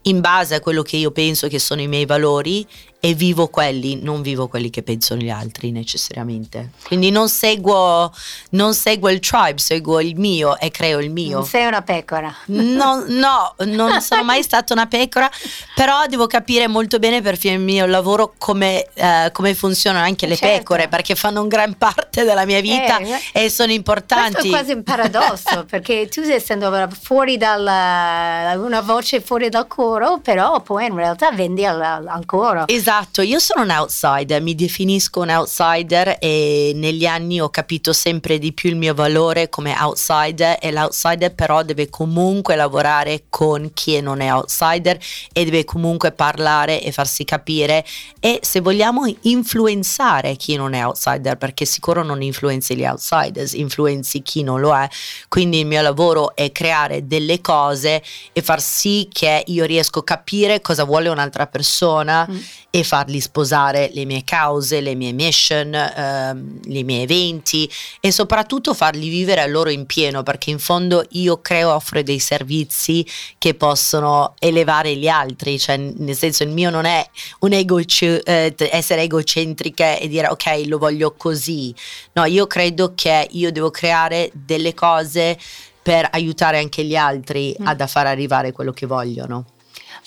in 0.03 0.21
base 0.21 0.55
a 0.55 0.61
quello 0.61 0.83
che 0.83 0.95
io 0.95 1.11
penso 1.11 1.49
che 1.49 1.59
sono 1.59 1.81
i 1.81 1.87
miei 1.89 2.05
valori 2.05 2.65
e 3.05 3.13
vivo 3.13 3.49
quelli, 3.49 3.99
non 4.01 4.23
vivo 4.23 4.47
quelli 4.47 4.71
che 4.71 4.81
pensano 4.81 5.21
gli 5.21 5.29
altri 5.29 5.69
necessariamente. 5.69 6.71
Quindi 6.87 7.11
non 7.11 7.29
seguo, 7.29 8.11
non 8.51 8.73
seguo 8.73 9.11
il 9.11 9.19
tribe, 9.19 9.59
seguo 9.59 9.99
il 9.99 10.15
mio 10.17 10.57
e 10.57 10.71
creo 10.71 10.99
il 10.99 11.11
mio. 11.11 11.37
Non 11.37 11.45
sei 11.45 11.67
una 11.67 11.83
pecora. 11.83 12.35
No, 12.45 13.03
no, 13.05 13.53
non 13.59 14.01
sono 14.01 14.23
mai 14.23 14.41
stata 14.41 14.73
una 14.73 14.87
pecora, 14.87 15.29
però 15.75 16.07
devo 16.07 16.25
capire 16.25 16.67
molto 16.67 16.97
bene 16.97 17.21
per 17.21 17.37
il 17.39 17.59
mio 17.59 17.85
lavoro 17.85 18.33
come, 18.39 18.87
uh, 18.95 19.31
come 19.31 19.53
funzionano 19.53 20.03
anche 20.03 20.25
le 20.25 20.35
certo. 20.35 20.57
pecore, 20.57 20.87
perché 20.87 21.13
fanno 21.13 21.43
un 21.43 21.47
gran 21.47 21.77
parte 21.77 22.23
della 22.23 22.45
mia 22.45 22.59
vita 22.59 22.97
eh, 22.97 23.19
e 23.33 23.49
sono 23.51 23.71
importanti. 23.71 24.31
Questo 24.31 24.47
è 24.47 24.49
quasi 24.49 24.71
un 24.71 24.81
paradosso, 24.81 25.65
perché 25.69 26.09
tu 26.09 26.21
essendo 26.21 26.89
fuori 26.99 27.37
dal, 27.37 28.57
una 28.59 28.81
voce 28.81 29.21
fuori 29.21 29.49
dal 29.49 29.67
coro, 29.67 30.17
però 30.23 30.59
poi 30.61 30.87
in 30.87 30.95
realtà 30.95 31.29
vendi 31.31 31.63
al, 31.63 31.79
al 31.79 32.25
coro. 32.25 32.67
Esatto 32.67 32.93
Esatto, 32.97 33.21
io 33.23 33.39
sono 33.39 33.63
un 33.63 33.71
outsider, 33.71 34.41
mi 34.41 34.55
definisco 34.55 35.19
un 35.19 35.27
outsider 35.27 36.15
e 36.17 36.71
negli 36.75 37.05
anni 37.05 37.41
ho 37.41 37.49
capito 37.49 37.91
sempre 37.91 38.37
di 38.37 38.53
più 38.53 38.69
il 38.69 38.77
mio 38.77 38.93
valore 38.93 39.49
come 39.49 39.75
outsider 39.77 40.59
e 40.61 40.71
l'outsider 40.71 41.35
però 41.35 41.61
deve 41.63 41.89
comunque 41.89 42.55
lavorare 42.55 43.25
con 43.27 43.71
chi 43.73 43.99
non 43.99 44.21
è 44.21 44.31
outsider 44.31 44.97
e 45.33 45.43
deve 45.43 45.65
comunque 45.65 46.13
parlare 46.13 46.81
e 46.81 46.93
farsi 46.93 47.25
capire 47.25 47.83
e 48.21 48.39
se 48.41 48.61
vogliamo 48.61 49.13
influenzare 49.23 50.37
chi 50.37 50.55
non 50.55 50.73
è 50.73 50.85
outsider 50.85 51.35
perché 51.35 51.65
sicuro 51.65 52.01
non 52.01 52.21
influenzi 52.21 52.77
gli 52.77 52.85
outsiders, 52.85 53.55
influenzi 53.55 54.21
chi 54.21 54.41
non 54.41 54.61
lo 54.61 54.73
è, 54.73 54.87
quindi 55.27 55.59
il 55.59 55.65
mio 55.65 55.81
lavoro 55.81 56.33
è 56.33 56.49
creare 56.53 57.05
delle 57.05 57.41
cose 57.41 58.01
e 58.31 58.41
far 58.41 58.61
sì 58.61 59.09
che 59.11 59.43
io 59.47 59.65
riesco 59.65 59.99
a 59.99 60.03
capire 60.05 60.61
cosa 60.61 60.85
vuole 60.85 61.09
un'altra 61.09 61.45
persona 61.45 62.25
mm. 62.31 62.37
e 62.69 62.83
farli 62.85 63.19
sposare 63.19 63.89
le 63.93 64.05
mie 64.05 64.23
cause, 64.23 64.79
le 64.79 64.95
mie 64.95 65.11
mission, 65.11 65.73
ehm, 65.73 66.59
i 66.67 66.83
miei 66.83 67.03
eventi 67.03 67.69
e 67.99 68.11
soprattutto 68.11 68.73
farli 68.73 69.09
vivere 69.09 69.41
a 69.41 69.45
loro 69.47 69.69
in 69.69 69.85
pieno 69.85 70.23
perché 70.23 70.51
in 70.51 70.59
fondo 70.59 71.05
io 71.11 71.41
creo, 71.41 71.73
offro 71.73 72.01
dei 72.01 72.19
servizi 72.19 73.05
che 73.37 73.53
possono 73.55 74.35
elevare 74.39 74.95
gli 74.95 75.07
altri, 75.07 75.59
cioè 75.59 75.75
nel 75.77 76.15
senso 76.15 76.43
il 76.43 76.49
mio 76.49 76.69
non 76.69 76.85
è 76.85 77.05
un 77.39 77.51
ego, 77.51 77.79
eh, 77.79 78.55
essere 78.57 79.01
egocentrica 79.01 79.97
e 79.97 80.07
dire 80.07 80.27
ok 80.27 80.63
lo 80.67 80.77
voglio 80.77 81.13
così, 81.17 81.73
no 82.13 82.23
io 82.25 82.47
credo 82.47 82.93
che 82.95 83.27
io 83.31 83.51
devo 83.51 83.71
creare 83.71 84.31
delle 84.33 84.73
cose 84.73 85.37
per 85.81 86.07
aiutare 86.11 86.57
anche 86.57 86.83
gli 86.83 86.95
altri 86.95 87.55
mm. 87.61 87.67
ad 87.67 87.87
far 87.87 88.07
arrivare 88.07 88.51
quello 88.51 88.71
che 88.71 88.87
vogliono. 88.87 89.45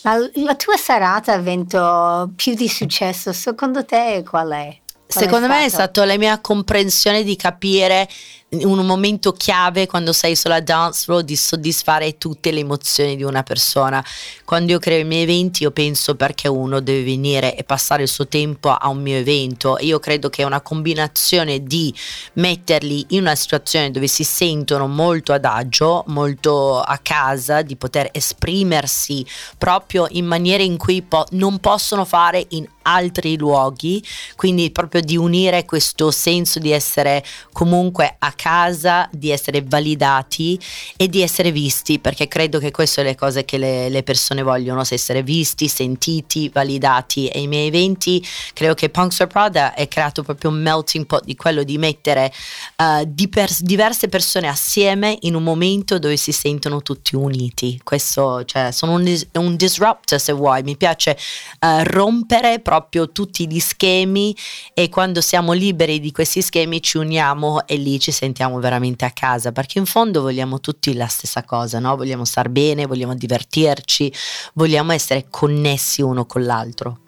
Ma 0.02 0.16
la 0.34 0.54
tua 0.54 0.76
serata 0.76 1.32
ha 1.32 1.36
avuto 1.36 2.30
più 2.36 2.54
di 2.54 2.68
successo, 2.68 3.32
secondo 3.32 3.84
te 3.84 4.22
qual 4.28 4.50
è? 4.50 4.78
Qual 5.06 5.24
Secondo 5.24 5.46
è 5.46 5.48
me 5.48 5.64
è 5.64 5.68
stata 5.68 6.04
la 6.04 6.16
mia 6.16 6.38
comprensione 6.40 7.22
di 7.22 7.34
capire 7.36 8.08
un 8.50 8.86
momento 8.86 9.32
chiave 9.32 9.86
quando 9.86 10.12
sei 10.12 10.34
sulla 10.34 10.60
dance 10.60 11.04
floor 11.04 11.22
di 11.22 11.36
soddisfare 11.36 12.16
tutte 12.16 12.50
le 12.50 12.60
emozioni 12.60 13.16
di 13.16 13.22
una 13.22 13.42
persona. 13.42 14.04
Quando 14.44 14.72
io 14.72 14.78
creo 14.78 15.00
i 15.00 15.04
miei 15.04 15.24
eventi 15.24 15.64
io 15.64 15.70
penso 15.70 16.14
perché 16.14 16.48
uno 16.48 16.80
deve 16.80 17.02
venire 17.02 17.54
e 17.56 17.64
passare 17.64 18.02
il 18.02 18.08
suo 18.08 18.26
tempo 18.26 18.70
a 18.70 18.88
un 18.88 19.02
mio 19.02 19.16
evento 19.16 19.76
io 19.80 19.98
credo 19.98 20.30
che 20.30 20.42
è 20.42 20.44
una 20.44 20.60
combinazione 20.60 21.62
di 21.62 21.94
metterli 22.34 23.06
in 23.10 23.20
una 23.20 23.34
situazione 23.34 23.90
dove 23.90 24.06
si 24.06 24.24
sentono 24.24 24.86
molto 24.86 25.32
ad 25.32 25.44
agio, 25.44 26.04
molto 26.08 26.80
a 26.80 26.98
casa, 26.98 27.62
di 27.62 27.76
poter 27.76 28.08
esprimersi 28.12 29.24
proprio 29.56 30.06
in 30.10 30.24
maniere 30.24 30.62
in 30.62 30.76
cui 30.76 31.02
po- 31.02 31.26
non 31.30 31.58
possono 31.58 32.04
fare 32.04 32.44
in 32.50 32.66
altri 32.82 33.36
luoghi, 33.36 34.02
quindi 34.36 34.70
proprio 34.70 35.02
di 35.02 35.16
unire 35.16 35.64
questo 35.64 36.10
senso 36.10 36.58
di 36.58 36.70
essere 36.70 37.22
comunque 37.52 38.16
a 38.18 38.32
casa, 38.38 39.08
di 39.10 39.30
essere 39.30 39.62
validati 39.66 40.58
e 40.96 41.08
di 41.08 41.22
essere 41.22 41.50
visti, 41.50 41.98
perché 41.98 42.28
credo 42.28 42.60
che 42.60 42.70
queste 42.70 43.00
sono 43.00 43.08
le 43.08 43.16
cose 43.16 43.44
che 43.44 43.58
le, 43.58 43.88
le 43.88 44.04
persone 44.04 44.42
vogliono, 44.42 44.84
essere 44.88 45.24
visti, 45.24 45.66
sentiti, 45.66 46.48
validati 46.48 47.26
e 47.26 47.40
i 47.40 47.48
miei 47.48 47.66
eventi, 47.66 48.24
credo 48.54 48.74
che 48.74 48.90
Punks 48.90 49.16
for 49.16 49.26
Prada 49.26 49.74
è 49.74 49.88
creato 49.88 50.22
proprio 50.22 50.50
un 50.50 50.62
melting 50.62 51.04
pot 51.04 51.24
di 51.24 51.34
quello 51.34 51.64
di 51.64 51.78
mettere 51.78 52.32
uh, 52.76 53.04
di 53.06 53.28
pers- 53.28 53.62
diverse 53.62 54.08
persone 54.08 54.46
assieme 54.46 55.18
in 55.22 55.34
un 55.34 55.42
momento 55.42 55.98
dove 55.98 56.16
si 56.16 56.30
sentono 56.30 56.80
tutti 56.80 57.16
uniti. 57.16 57.80
Questo, 57.82 58.44
cioè, 58.44 58.70
sono 58.70 58.92
un, 58.92 59.20
un 59.32 59.56
disruptor 59.56 60.20
se 60.20 60.32
vuoi, 60.32 60.62
mi 60.62 60.76
piace 60.76 61.18
uh, 61.60 61.82
rompere 61.82 62.60
proprio 62.60 63.10
tutti 63.10 63.48
gli 63.48 63.58
schemi 63.58 64.34
e 64.72 64.88
quando 64.88 65.20
siamo 65.20 65.52
liberi 65.52 65.98
di 65.98 66.12
questi 66.12 66.40
schemi 66.40 66.80
ci 66.80 66.98
uniamo 66.98 67.66
e 67.66 67.76
lì 67.76 67.98
ci 67.98 68.12
sentiamo 68.12 68.27
sentiamo 68.28 68.60
veramente 68.60 69.04
a 69.06 69.10
casa, 69.10 69.52
perché 69.52 69.78
in 69.78 69.86
fondo 69.86 70.20
vogliamo 70.20 70.60
tutti 70.60 70.94
la 70.94 71.06
stessa 71.06 71.42
cosa, 71.44 71.78
no? 71.78 71.96
Vogliamo 71.96 72.24
star 72.24 72.50
bene, 72.50 72.86
vogliamo 72.86 73.14
divertirci, 73.14 74.12
vogliamo 74.54 74.92
essere 74.92 75.26
connessi 75.30 76.02
uno 76.02 76.26
con 76.26 76.44
l'altro. 76.44 76.98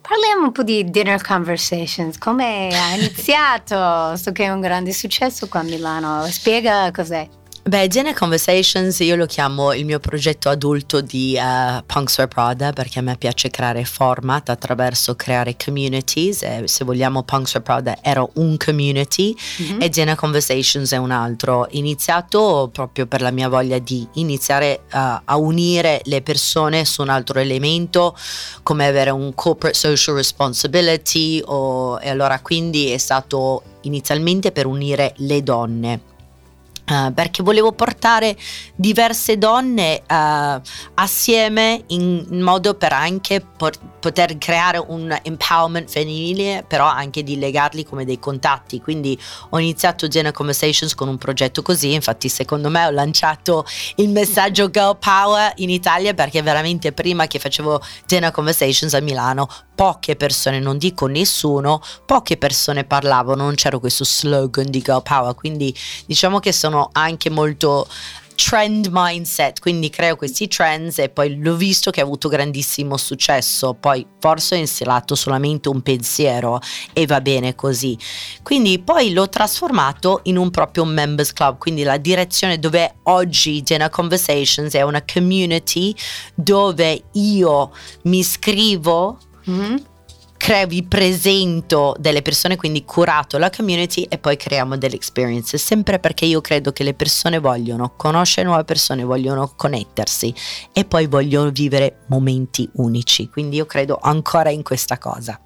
Parliamo 0.00 0.46
un 0.46 0.52
po' 0.52 0.62
di 0.62 0.88
Dinner 0.90 1.22
Conversations, 1.22 2.18
come 2.18 2.68
ha 2.72 2.94
iniziato? 2.98 4.16
So 4.16 4.32
che 4.32 4.44
è 4.44 4.50
un 4.50 4.60
grande 4.60 4.92
successo 4.92 5.48
qua 5.48 5.60
a 5.60 5.64
Milano, 5.64 6.26
spiega 6.26 6.90
cos'è. 6.92 7.28
Beh, 7.66 7.88
Gene 7.88 8.14
Conversations 8.14 8.96
io 9.00 9.16
lo 9.16 9.26
chiamo 9.26 9.72
il 9.72 9.84
mio 9.84 9.98
progetto 9.98 10.48
adulto 10.48 11.00
di 11.00 11.36
uh, 11.36 11.82
Punks 11.84 12.14
for 12.14 12.28
Prada 12.28 12.72
perché 12.72 13.00
a 13.00 13.02
me 13.02 13.16
piace 13.16 13.50
creare 13.50 13.84
format 13.84 14.50
attraverso 14.50 15.16
creare 15.16 15.56
communities 15.56 16.44
e 16.44 16.62
se 16.66 16.84
vogliamo 16.84 17.24
Punks 17.24 17.50
for 17.50 17.62
Prada 17.62 17.98
era 18.02 18.24
un 18.34 18.56
community 18.56 19.34
mm-hmm. 19.60 19.82
e 19.82 19.88
Gene 19.88 20.14
Conversations 20.14 20.92
è 20.92 20.96
un 20.96 21.10
altro. 21.10 21.66
Iniziato 21.70 22.70
proprio 22.72 23.06
per 23.06 23.20
la 23.20 23.32
mia 23.32 23.48
voglia 23.48 23.80
di 23.80 24.06
iniziare 24.12 24.82
uh, 24.92 24.98
a 25.24 25.36
unire 25.36 26.02
le 26.04 26.22
persone 26.22 26.84
su 26.84 27.02
un 27.02 27.08
altro 27.08 27.40
elemento 27.40 28.16
come 28.62 28.86
avere 28.86 29.10
un 29.10 29.34
corporate 29.34 29.76
social 29.76 30.14
responsibility 30.14 31.42
o, 31.44 31.98
e 32.00 32.10
allora 32.10 32.38
quindi 32.38 32.90
è 32.90 32.98
stato 32.98 33.64
inizialmente 33.80 34.52
per 34.52 34.66
unire 34.66 35.14
le 35.16 35.42
donne 35.42 36.14
Uh, 36.88 37.12
perché 37.12 37.42
volevo 37.42 37.72
portare 37.72 38.36
diverse 38.76 39.38
donne 39.38 40.02
uh, 40.08 40.60
assieme 40.94 41.82
in, 41.88 42.24
modo 42.40 42.74
per 42.74 42.92
anche 42.92 43.40
por- 43.40 43.76
poter 43.98 44.38
creare 44.38 44.78
un 44.78 45.16
empowerment 45.22 45.90
femminile, 45.90 46.64
però 46.64 46.86
anche 46.86 47.24
di 47.24 47.38
legarli 47.38 47.84
come 47.84 48.04
dei 48.04 48.20
contatti. 48.20 48.80
Quindi 48.80 49.18
ho 49.50 49.58
iniziato 49.58 50.06
Gena 50.06 50.30
Conversations 50.30 50.94
con 50.94 51.08
un 51.08 51.18
progetto 51.18 51.60
così, 51.62 51.92
infatti 51.92 52.28
secondo 52.28 52.70
me 52.70 52.86
ho 52.86 52.90
lanciato 52.90 53.66
il 53.96 54.10
messaggio 54.10 54.70
Girl 54.70 54.96
Power 54.96 55.54
in 55.56 55.70
Italia 55.70 56.14
perché 56.14 56.40
veramente 56.40 56.92
prima 56.92 57.26
che 57.26 57.40
facevo 57.40 57.82
Gena 58.06 58.30
Conversations 58.30 58.94
a 58.94 59.00
Milano 59.00 59.48
poche 59.76 60.16
persone, 60.16 60.58
non 60.58 60.78
dico 60.78 61.06
nessuno, 61.06 61.80
poche 62.04 62.36
persone 62.36 62.82
parlavano, 62.82 63.44
non 63.44 63.54
c'era 63.54 63.78
questo 63.78 64.04
slogan 64.04 64.68
di 64.70 64.80
Girl 64.80 65.02
Power, 65.02 65.34
quindi 65.36 65.72
diciamo 66.06 66.40
che 66.40 66.50
sono 66.50 66.88
anche 66.92 67.30
molto 67.30 67.86
trend 68.36 68.88
mindset, 68.90 69.60
quindi 69.60 69.90
creo 69.90 70.14
questi 70.14 70.46
trends 70.46 70.98
e 70.98 71.08
poi 71.08 71.40
l'ho 71.40 71.56
visto 71.56 71.90
che 71.90 72.00
ha 72.00 72.04
avuto 72.04 72.28
grandissimo 72.28 72.96
successo, 72.96 73.74
poi 73.74 74.06
forse 74.20 74.54
ho 74.54 74.58
instillato 74.58 75.14
solamente 75.14 75.68
un 75.68 75.80
pensiero 75.80 76.60
e 76.92 77.06
va 77.06 77.20
bene 77.20 77.54
così. 77.54 77.98
Quindi 78.42 78.78
poi 78.78 79.12
l'ho 79.12 79.28
trasformato 79.28 80.20
in 80.24 80.36
un 80.36 80.50
proprio 80.50 80.84
members 80.84 81.32
club, 81.32 81.58
quindi 81.58 81.82
la 81.82 81.96
direzione 81.96 82.58
dove 82.58 82.96
oggi 83.04 83.62
Jenna 83.62 83.88
Conversations 83.88 84.74
è 84.74 84.82
una 84.82 85.02
community 85.02 85.94
dove 86.34 87.04
io 87.12 87.72
mi 88.02 88.18
iscrivo 88.18 89.18
mm-hmm. 89.50 89.76
Creo, 90.38 90.66
vi 90.66 90.82
presento 90.84 91.96
delle 91.98 92.22
persone, 92.22 92.56
quindi 92.56 92.84
curato 92.84 93.38
la 93.38 93.50
community 93.50 94.02
e 94.02 94.18
poi 94.18 94.36
creiamo 94.36 94.76
delle 94.76 94.94
experiences, 94.94 95.64
sempre 95.64 95.98
perché 95.98 96.24
io 96.24 96.40
credo 96.40 96.72
che 96.72 96.84
le 96.84 96.94
persone 96.94 97.38
vogliono 97.38 97.94
conoscere 97.96 98.46
nuove 98.46 98.64
persone, 98.64 99.02
vogliono 99.02 99.52
connettersi 99.56 100.32
e 100.72 100.84
poi 100.84 101.06
vogliono 101.06 101.50
vivere 101.50 102.00
momenti 102.06 102.68
unici, 102.74 103.28
quindi 103.28 103.56
io 103.56 103.66
credo 103.66 103.98
ancora 104.00 104.50
in 104.50 104.62
questa 104.62 104.98
cosa. 104.98 105.40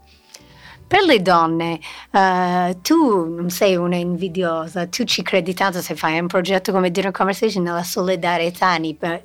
Per 0.91 1.05
le 1.05 1.23
donne, 1.23 1.79
uh, 2.11 2.81
tu 2.83 3.33
non 3.33 3.49
sei 3.49 3.77
una 3.77 3.95
invidiosa, 3.95 4.89
tu 4.89 5.05
ci 5.05 5.23
credi 5.23 5.55
tanto 5.55 5.81
se 5.81 5.95
fai 5.95 6.19
un 6.19 6.27
progetto 6.27 6.73
come 6.73 6.91
Dinner 6.91 7.13
Conversation 7.13 7.63
nella 7.63 7.85
solidarietà, 7.85 8.77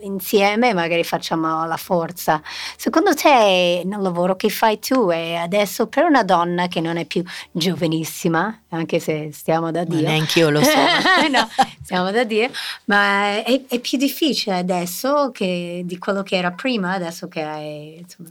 insieme 0.01 0.75
magari 0.75 1.03
facciamo 1.03 1.65
la 1.65 1.77
forza. 1.77 2.39
Secondo 2.77 3.15
te 3.15 3.81
nel 3.83 3.99
lavoro 3.99 4.35
che 4.35 4.49
fai 4.49 4.77
tu 4.77 5.09
e 5.09 5.37
adesso 5.37 5.87
per 5.87 6.03
una 6.03 6.21
donna 6.21 6.67
che 6.67 6.81
non 6.81 6.97
è 6.97 7.05
più 7.05 7.23
giovanissima, 7.51 8.61
anche 8.69 8.99
se 8.99 9.31
stiamo 9.33 9.71
da 9.71 9.83
Dio. 9.85 10.01
Neanche 10.01 10.37
io 10.37 10.51
lo 10.51 10.61
so. 10.61 10.69
no, 11.31 11.49
stiamo 11.85 12.09
da 12.09 12.23
Dio, 12.23 12.49
ma 12.85 13.43
è, 13.43 13.61
è, 13.67 13.79
più 13.79 13.99
difficile 13.99 14.57
adesso 14.57 15.29
che, 15.31 15.83
di 15.85 15.99
quello 15.99 16.23
che 16.23 16.35
era 16.35 16.49
prima, 16.49 16.93
adesso 16.93 17.27
che 17.27 17.41
è, 17.43 17.97
insomma, 17.99 18.27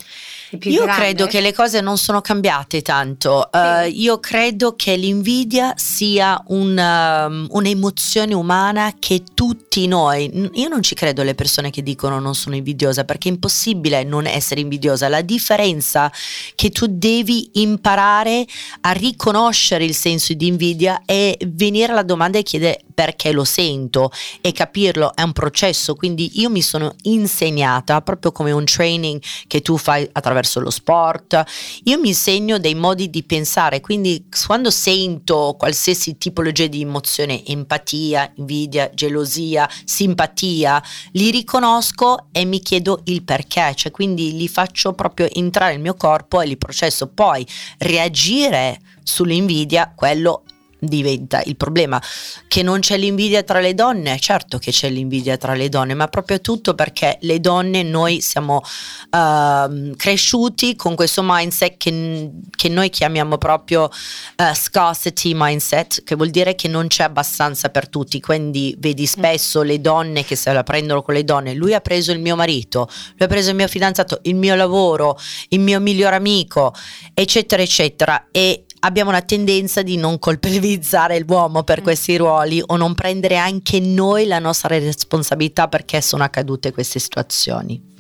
è 0.51 0.57
più 0.57 0.73
Io 0.73 0.83
grande. 0.83 1.01
credo 1.01 1.27
che 1.29 1.41
le 1.41 1.53
cose 1.53 1.81
non 1.81 1.97
sono 1.97 2.21
cambiate 2.21 2.83
tanto. 2.83 3.49
Sì. 3.53 3.59
Uh, 3.59 3.89
io 3.93 4.19
credo 4.19 4.75
che 4.75 4.97
l'invidia 4.97 5.73
sia 5.77 6.43
un, 6.49 6.77
um, 6.77 7.47
un'emozione 7.49 8.35
umana 8.35 8.93
che 8.99 9.23
tutti 9.35 9.87
noi, 9.87 10.51
io 10.55 10.69
non 10.69 10.83
ci 10.83 10.97
credo 10.97 11.23
alle 11.23 11.37
persone 11.37 11.71
che 11.71 11.85
dicono 11.85 12.19
non 12.19 12.35
sono 12.35 12.57
invidiosa 12.57 13.05
perché 13.05 13.29
è 13.29 13.33
impossibile 13.33 14.03
non 14.03 14.27
essere 14.27 14.63
invidiosa. 14.63 15.07
La 15.09 15.23
differenza 15.23 16.11
che 16.57 16.71
tu 16.71 16.87
devi 16.89 17.51
imparare 17.55 18.45
a 18.81 18.91
riconoscere 18.91 19.85
il 19.85 19.95
senso 19.95 20.33
di 20.33 20.49
invidia 20.49 21.03
e 21.05 21.39
venire 21.47 21.93
alla 21.93 22.03
domanda 22.03 22.39
e 22.39 22.43
chiedere 22.43 22.81
perché 22.93 23.31
lo 23.31 23.44
sento 23.45 24.11
e 24.41 24.53
capirlo 24.53 25.15
è 25.15 25.23
un 25.23 25.33
processo, 25.33 25.95
quindi 25.95 26.41
io 26.41 26.51
mi 26.51 26.63
sono 26.63 26.95
insegnata 27.03 28.01
proprio 28.03 28.33
come 28.33 28.51
un 28.51 28.65
training 28.65 29.21
che 29.47 29.61
tu 29.61 29.77
fai 29.77 30.09
attraverso 30.13 30.61
lo 30.61 30.71
sport, 30.71 31.43
io 31.85 31.99
mi 31.99 32.09
insegno 32.09 32.59
dei 32.59 32.75
modi 32.75 33.11
di 33.11 33.23
pensare, 33.23 33.81
quindi 33.81 34.27
quando 34.47 34.71
sento 34.71 35.55
qualsiasi 35.59 36.17
tipologia 36.19 36.67
di 36.67 36.83
emozione, 36.83 37.45
empatia, 37.47 38.33
invidia, 38.37 38.91
gelosia, 38.93 39.69
simpatia, 39.85 40.83
li 41.13 41.31
riconosco 41.31 42.29
e 42.33 42.45
mi 42.45 42.61
chiedo 42.61 43.01
il 43.05 43.23
perché, 43.23 43.73
cioè 43.75 43.93
quindi 43.93 44.37
li 44.37 44.49
faccio 44.49 44.93
proprio 44.93 45.29
entrare 45.33 45.73
nel 45.73 45.81
mio 45.81 45.95
corpo 45.95 46.41
e 46.41 46.47
li 46.47 46.57
processo, 46.57 47.09
poi 47.09 47.47
reagire 47.79 48.81
sull'invidia, 49.03 49.93
quello 49.95 50.45
diventa 50.87 51.43
il 51.45 51.57
problema. 51.57 52.01
Che 52.49 52.63
non 52.63 52.81
c'è 52.81 52.97
l'invidia 52.97 53.43
tra 53.43 53.61
le 53.61 53.75
donne? 53.75 54.19
Certo 54.19 54.59
che 54.59 54.71
c'è 54.71 54.89
l'invidia 54.91 55.37
tra 55.37 55.55
le 55.55 55.69
donne 55.69 55.95
ma 55.95 56.09
proprio 56.09 56.41
tutto 56.41 56.75
perché 56.75 57.19
le 57.23 57.41
donne 57.41 57.83
noi 57.83 58.21
siamo 58.21 58.63
uh, 59.11 59.95
cresciuti 59.97 60.77
con 60.77 60.95
questo 60.95 61.23
mindset 61.25 61.77
che, 61.77 62.31
che 62.51 62.69
noi 62.69 62.91
chiamiamo 62.91 63.39
proprio 63.39 63.85
uh, 63.85 64.55
scarcity 64.55 65.33
mindset 65.35 66.05
che 66.05 66.15
vuol 66.15 66.31
dire 66.31 66.55
che 66.55 66.69
non 66.69 66.87
c'è 66.87 67.05
abbastanza 67.05 67.69
per 67.71 67.89
tutti. 67.89 68.21
Quindi 68.21 68.75
vedi 68.79 69.07
spesso 69.07 69.63
le 69.63 69.81
donne 69.81 70.25
che 70.25 70.37
se 70.37 70.53
la 70.53 70.63
prendono 70.63 71.03
con 71.03 71.15
le 71.15 71.25
donne 71.25 71.55
lui 71.55 71.75
ha 71.75 71.81
preso 71.81 72.13
il 72.13 72.21
mio 72.21 72.37
marito 72.37 72.89
lui 72.89 73.27
ha 73.27 73.27
preso 73.27 73.51
il 73.51 73.57
mio 73.57 73.69
fidanzato 73.69 74.21
il 74.23 74.35
mio 74.35 74.55
lavoro 74.55 75.19
il 75.49 75.61
mio 75.61 75.81
miglior 75.81 76.13
amico 76.13 76.75
eccetera 77.13 77.63
eccetera 77.63 78.29
e 78.31 78.65
abbiamo 78.85 79.11
una 79.11 79.23
tendenza 79.23 79.83
di 79.83 79.97
non 79.97 80.19
colpevolizzare 80.19 81.19
l'uomo 81.21 81.63
per 81.63 81.81
mm. 81.81 81.83
questi 81.83 82.17
ruoli 82.17 82.63
o 82.65 82.77
non 82.77 82.95
prendere 82.95 83.37
anche 83.37 83.81
noi 83.81 84.27
la 84.27 84.39
nostra 84.39 84.79
responsabilità 84.79 85.69
perché 85.69 86.01
sono 86.01 86.23
accadute 86.23 86.73
queste 86.73 86.99
situazioni. 86.99 87.93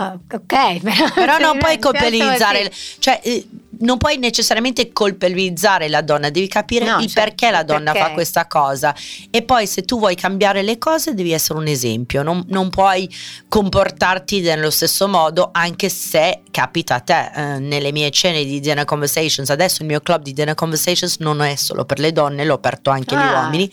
Oh, 0.00 0.20
ok, 0.32 0.78
però, 0.82 1.12
però 1.12 1.38
non 1.38 1.58
puoi 1.58 1.78
colpevolizzare, 1.78 2.70
cioè 2.98 3.20
eh, 3.22 3.46
non 3.80 3.98
puoi 3.98 4.18
necessariamente 4.18 4.92
colpevolizzare 4.92 5.88
la 5.88 6.00
donna, 6.02 6.30
devi 6.30 6.48
capire 6.48 6.84
no, 6.84 6.98
il 6.98 7.08
cioè, 7.08 7.24
perché 7.24 7.50
la 7.50 7.62
donna 7.62 7.92
perché. 7.92 8.08
fa 8.08 8.14
questa 8.14 8.46
cosa 8.46 8.94
e 9.30 9.42
poi 9.42 9.66
se 9.66 9.82
tu 9.82 9.98
vuoi 9.98 10.14
cambiare 10.14 10.62
le 10.62 10.78
cose 10.78 11.14
devi 11.14 11.32
essere 11.32 11.58
un 11.58 11.66
esempio, 11.66 12.22
non, 12.22 12.44
non 12.48 12.70
puoi 12.70 13.08
comportarti 13.48 14.40
nello 14.40 14.70
stesso 14.70 15.08
modo 15.08 15.50
anche 15.52 15.88
se 15.88 16.42
capita 16.50 16.96
a 16.96 17.00
te. 17.00 17.30
Eh, 17.34 17.58
nelle 17.58 17.92
mie 17.92 18.10
cene 18.10 18.44
di 18.44 18.60
Dinner 18.60 18.84
Conversations, 18.84 19.50
adesso 19.50 19.82
il 19.82 19.88
mio 19.88 20.00
club 20.00 20.22
di 20.22 20.32
Dinner 20.32 20.54
Conversations 20.54 21.18
non 21.18 21.40
è 21.42 21.54
solo 21.56 21.84
per 21.84 21.98
le 21.98 22.12
donne, 22.12 22.44
l'ho 22.44 22.54
aperto 22.54 22.90
anche 22.90 23.14
agli 23.14 23.34
ah. 23.34 23.42
uomini, 23.42 23.70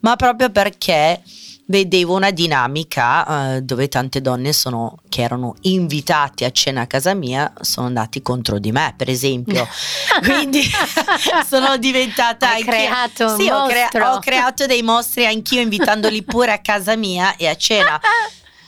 ma 0.00 0.16
proprio 0.16 0.50
perché 0.50 1.22
vedevo 1.66 2.14
una 2.14 2.30
dinamica 2.30 3.54
eh, 3.54 3.62
dove 3.62 3.88
tante 3.88 4.20
donne 4.20 4.52
sono, 4.52 4.98
che 5.08 5.22
erano 5.22 5.56
invitate 5.62 6.44
a 6.44 6.50
cena 6.50 6.82
a 6.82 6.86
casa 6.86 7.14
mia 7.14 7.52
sono 7.60 7.86
andati 7.86 8.22
contro 8.22 8.58
di 8.58 8.72
me, 8.72 8.94
per 8.96 9.08
esempio. 9.08 9.66
Quindi 10.22 10.62
sono 11.46 11.76
diventata 11.76 12.50
Hai 12.50 12.62
creato 12.62 13.36
sì, 13.36 13.48
ho, 13.48 13.66
crea- 13.66 14.14
ho 14.14 14.18
creato 14.20 14.66
dei 14.66 14.82
mostri 14.82 15.26
anch'io 15.26 15.60
invitandoli 15.60 16.22
pure 16.22 16.52
a 16.52 16.58
casa 16.58 16.96
mia 16.96 17.36
e 17.36 17.46
a 17.46 17.56
cena. 17.56 18.00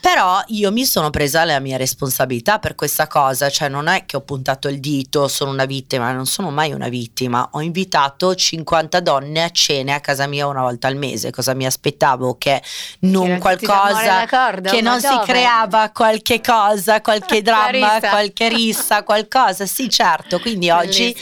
Però 0.01 0.41
io 0.49 0.71
mi 0.71 0.85
sono 0.85 1.11
presa 1.11 1.45
la 1.45 1.59
mia 1.59 1.77
responsabilità 1.77 2.59
per 2.59 2.75
questa 2.75 3.07
cosa, 3.07 3.51
cioè 3.51 3.69
non 3.69 3.89
è 3.89 4.07
che 4.07 4.17
ho 4.17 4.21
puntato 4.21 4.69
il 4.69 4.79
dito, 4.79 5.27
sono 5.29 5.51
una 5.51 5.65
vittima, 5.65 6.13
non 6.13 6.27
sono 6.27 6.51
mai 6.51 6.73
una 6.73 6.89
vittima, 6.89 7.49
ho 7.53 7.61
invitato 7.61 8.35
50 8.35 9.01
donne 9.01 9.43
a 9.43 9.51
cene 9.51 9.93
a 9.93 10.01
casa 10.01 10.27
mia 10.27 10.47
una 10.47 10.63
volta 10.63 10.87
al 10.87 10.97
mese, 10.97 11.31
cosa 11.31 11.53
mi 11.55 11.67
aspettavo 11.67 12.37
che 12.39 12.63
non 13.01 13.27
che 13.35 13.39
qualcosa, 13.39 14.25
che 14.63 14.81
non 14.81 15.01
dove? 15.01 15.15
si 15.15 15.19
creava 15.25 15.91
qualche 15.91 16.41
cosa, 16.41 17.01
qualche 17.01 17.43
dramma, 17.43 17.99
qualche 17.99 18.49
rissa, 18.49 19.03
qualcosa, 19.05 19.67
sì 19.67 19.89
certo, 19.91 20.39
quindi 20.39 20.71
oggi 20.71 21.15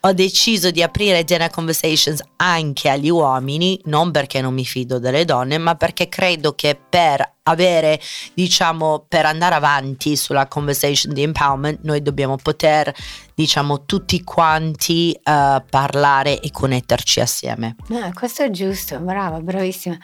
ho 0.00 0.12
deciso 0.12 0.70
di 0.70 0.82
aprire 0.82 1.22
Dinner 1.22 1.50
Conversations 1.50 2.20
anche 2.36 2.88
agli 2.88 3.08
uomini, 3.08 3.80
non 3.84 4.10
perché 4.10 4.40
non 4.40 4.54
mi 4.54 4.64
fido 4.64 4.98
delle 4.98 5.24
donne, 5.24 5.58
ma 5.58 5.76
perché 5.76 6.08
credo 6.08 6.54
che 6.54 6.78
per 6.88 7.33
avere, 7.44 8.00
diciamo, 8.32 9.04
per 9.08 9.26
andare 9.26 9.54
avanti 9.54 10.16
sulla 10.16 10.46
conversation 10.46 11.12
di 11.12 11.22
empowerment, 11.22 11.80
noi 11.82 12.02
dobbiamo 12.02 12.36
poter, 12.36 12.92
diciamo, 13.34 13.84
tutti 13.84 14.22
quanti 14.22 15.10
uh, 15.16 15.62
parlare 15.68 16.40
e 16.40 16.50
connetterci 16.50 17.20
assieme. 17.20 17.76
Ah, 17.90 18.12
questo 18.12 18.42
è 18.42 18.50
giusto, 18.50 18.98
brava, 18.98 19.40
bravissima. 19.40 19.96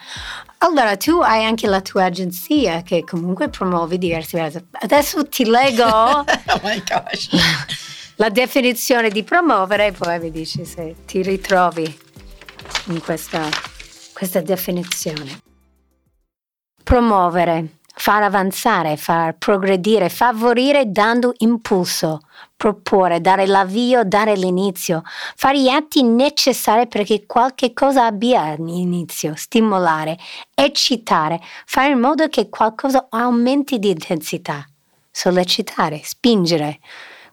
Allora, 0.59 0.95
tu 0.97 1.19
hai 1.21 1.43
anche 1.43 1.67
la 1.67 1.81
tua 1.81 2.05
agenzia 2.05 2.83
che 2.83 3.03
comunque 3.03 3.49
promuove 3.49 3.97
diversi 3.97 4.37
Adesso 4.39 5.27
ti 5.27 5.45
leggo 5.45 5.83
oh 5.89 6.25
la 8.15 8.29
definizione 8.29 9.09
di 9.09 9.23
promuovere 9.23 9.87
e 9.87 9.91
poi 9.91 10.19
mi 10.19 10.31
dici 10.31 10.63
se 10.63 10.95
ti 11.05 11.23
ritrovi 11.23 11.99
in 12.87 13.01
questa, 13.01 13.49
questa 14.13 14.41
definizione 14.41 15.49
promuovere, 16.91 17.77
far 17.95 18.21
avanzare, 18.21 18.97
far 18.97 19.37
progredire, 19.37 20.09
favorire 20.09 20.91
dando 20.91 21.33
impulso, 21.37 22.19
proporre, 22.57 23.21
dare 23.21 23.45
l'avvio, 23.45 24.03
dare 24.03 24.35
l'inizio, 24.35 25.01
fare 25.37 25.61
gli 25.61 25.69
atti 25.69 26.03
necessari 26.03 26.89
perché 26.89 27.25
qualche 27.25 27.71
cosa 27.71 28.07
abbia 28.07 28.55
inizio, 28.57 29.35
stimolare, 29.37 30.17
eccitare, 30.53 31.39
fare 31.65 31.91
in 31.91 31.99
modo 31.99 32.27
che 32.27 32.49
qualcosa 32.49 33.07
aumenti 33.09 33.79
di 33.79 33.91
intensità, 33.91 34.67
sollecitare, 35.09 36.01
spingere. 36.03 36.79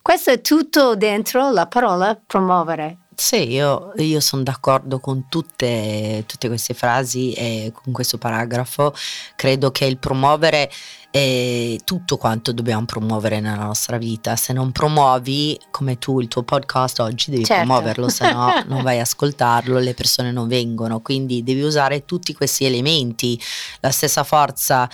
Questo 0.01 0.31
è 0.31 0.41
tutto 0.41 0.95
dentro 0.95 1.51
la 1.51 1.67
parola 1.67 2.17
promuovere. 2.25 3.08
Sì, 3.21 3.51
io, 3.51 3.93
io 3.97 4.21
sono 4.21 4.45
d'accordo 4.45 5.01
con 5.01 5.29
tutte, 5.29 6.23
tutte, 6.25 6.47
queste 6.47 6.73
frasi 6.73 7.33
e 7.33 7.73
con 7.75 7.93
questo 7.93 8.17
paragrafo. 8.17 8.95
Credo 9.35 9.73
che 9.73 9.87
il 9.87 9.99
promuovere 9.99 10.71
è 11.11 11.77
tutto 11.85 12.17
quanto 12.17 12.53
dobbiamo 12.53 12.85
promuovere 12.85 13.41
nella 13.41 13.65
nostra 13.65 13.99
vita. 13.99 14.37
Se 14.37 14.53
non 14.53 14.71
promuovi, 14.71 15.59
come 15.73 15.99
tu 15.99 16.21
il 16.21 16.29
tuo 16.29 16.45
podcast 16.45 17.01
oggi, 17.01 17.33
devi 17.33 17.45
certo. 17.45 17.65
promuoverlo, 17.65 18.09
se 18.09 18.31
no 18.33 18.63
non 18.69 18.85
vai 18.85 19.01
a 19.01 19.03
ascoltarlo, 19.03 19.81
le 19.81 19.95
persone 19.95 20.31
non 20.31 20.47
vengono. 20.47 21.01
Quindi 21.01 21.43
devi 21.43 21.63
usare 21.63 22.05
tutti 22.05 22.33
questi 22.35 22.67
elementi, 22.67 23.39
la 23.81 23.91
stessa 23.91 24.23
forza 24.23 24.89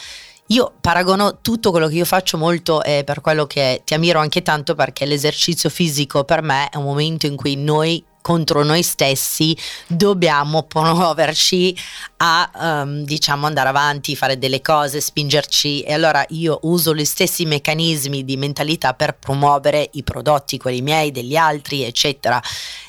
io 0.48 0.74
paragono 0.78 1.40
tutto 1.40 1.70
quello 1.70 1.88
che 1.88 1.94
io 1.94 2.04
faccio 2.04 2.36
molto 2.36 2.82
eh, 2.82 3.02
per 3.02 3.22
quello 3.22 3.46
che 3.46 3.80
ti 3.82 3.94
ammiro 3.94 4.20
anche 4.20 4.42
tanto 4.42 4.74
perché 4.74 5.06
l'esercizio 5.06 5.70
fisico 5.70 6.24
per 6.24 6.42
me 6.42 6.68
è 6.68 6.76
un 6.76 6.84
momento 6.84 7.24
in 7.24 7.34
cui 7.34 7.56
noi 7.56 8.04
contro 8.24 8.64
noi 8.64 8.82
stessi 8.82 9.54
dobbiamo 9.86 10.62
promuoverci 10.62 11.76
a 12.16 12.50
um, 12.54 13.04
diciamo 13.04 13.44
andare 13.44 13.68
avanti, 13.68 14.16
fare 14.16 14.38
delle 14.38 14.62
cose, 14.62 15.02
spingerci 15.02 15.82
e 15.82 15.92
allora 15.92 16.24
io 16.30 16.58
uso 16.62 16.94
gli 16.94 17.04
stessi 17.04 17.44
meccanismi 17.44 18.24
di 18.24 18.38
mentalità 18.38 18.94
per 18.94 19.18
promuovere 19.18 19.90
i 19.92 20.02
prodotti, 20.04 20.56
quelli 20.56 20.80
miei, 20.80 21.10
degli 21.10 21.36
altri, 21.36 21.82
eccetera. 21.82 22.40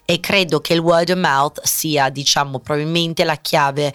E 0.05 0.21
credo 0.21 0.61
che 0.61 0.73
il 0.73 0.79
word 0.79 1.09
of 1.09 1.17
mouth 1.17 1.61
sia 1.63 2.07
diciamo 2.07 2.59
probabilmente 2.59 3.25
la 3.25 3.35
chiave 3.35 3.93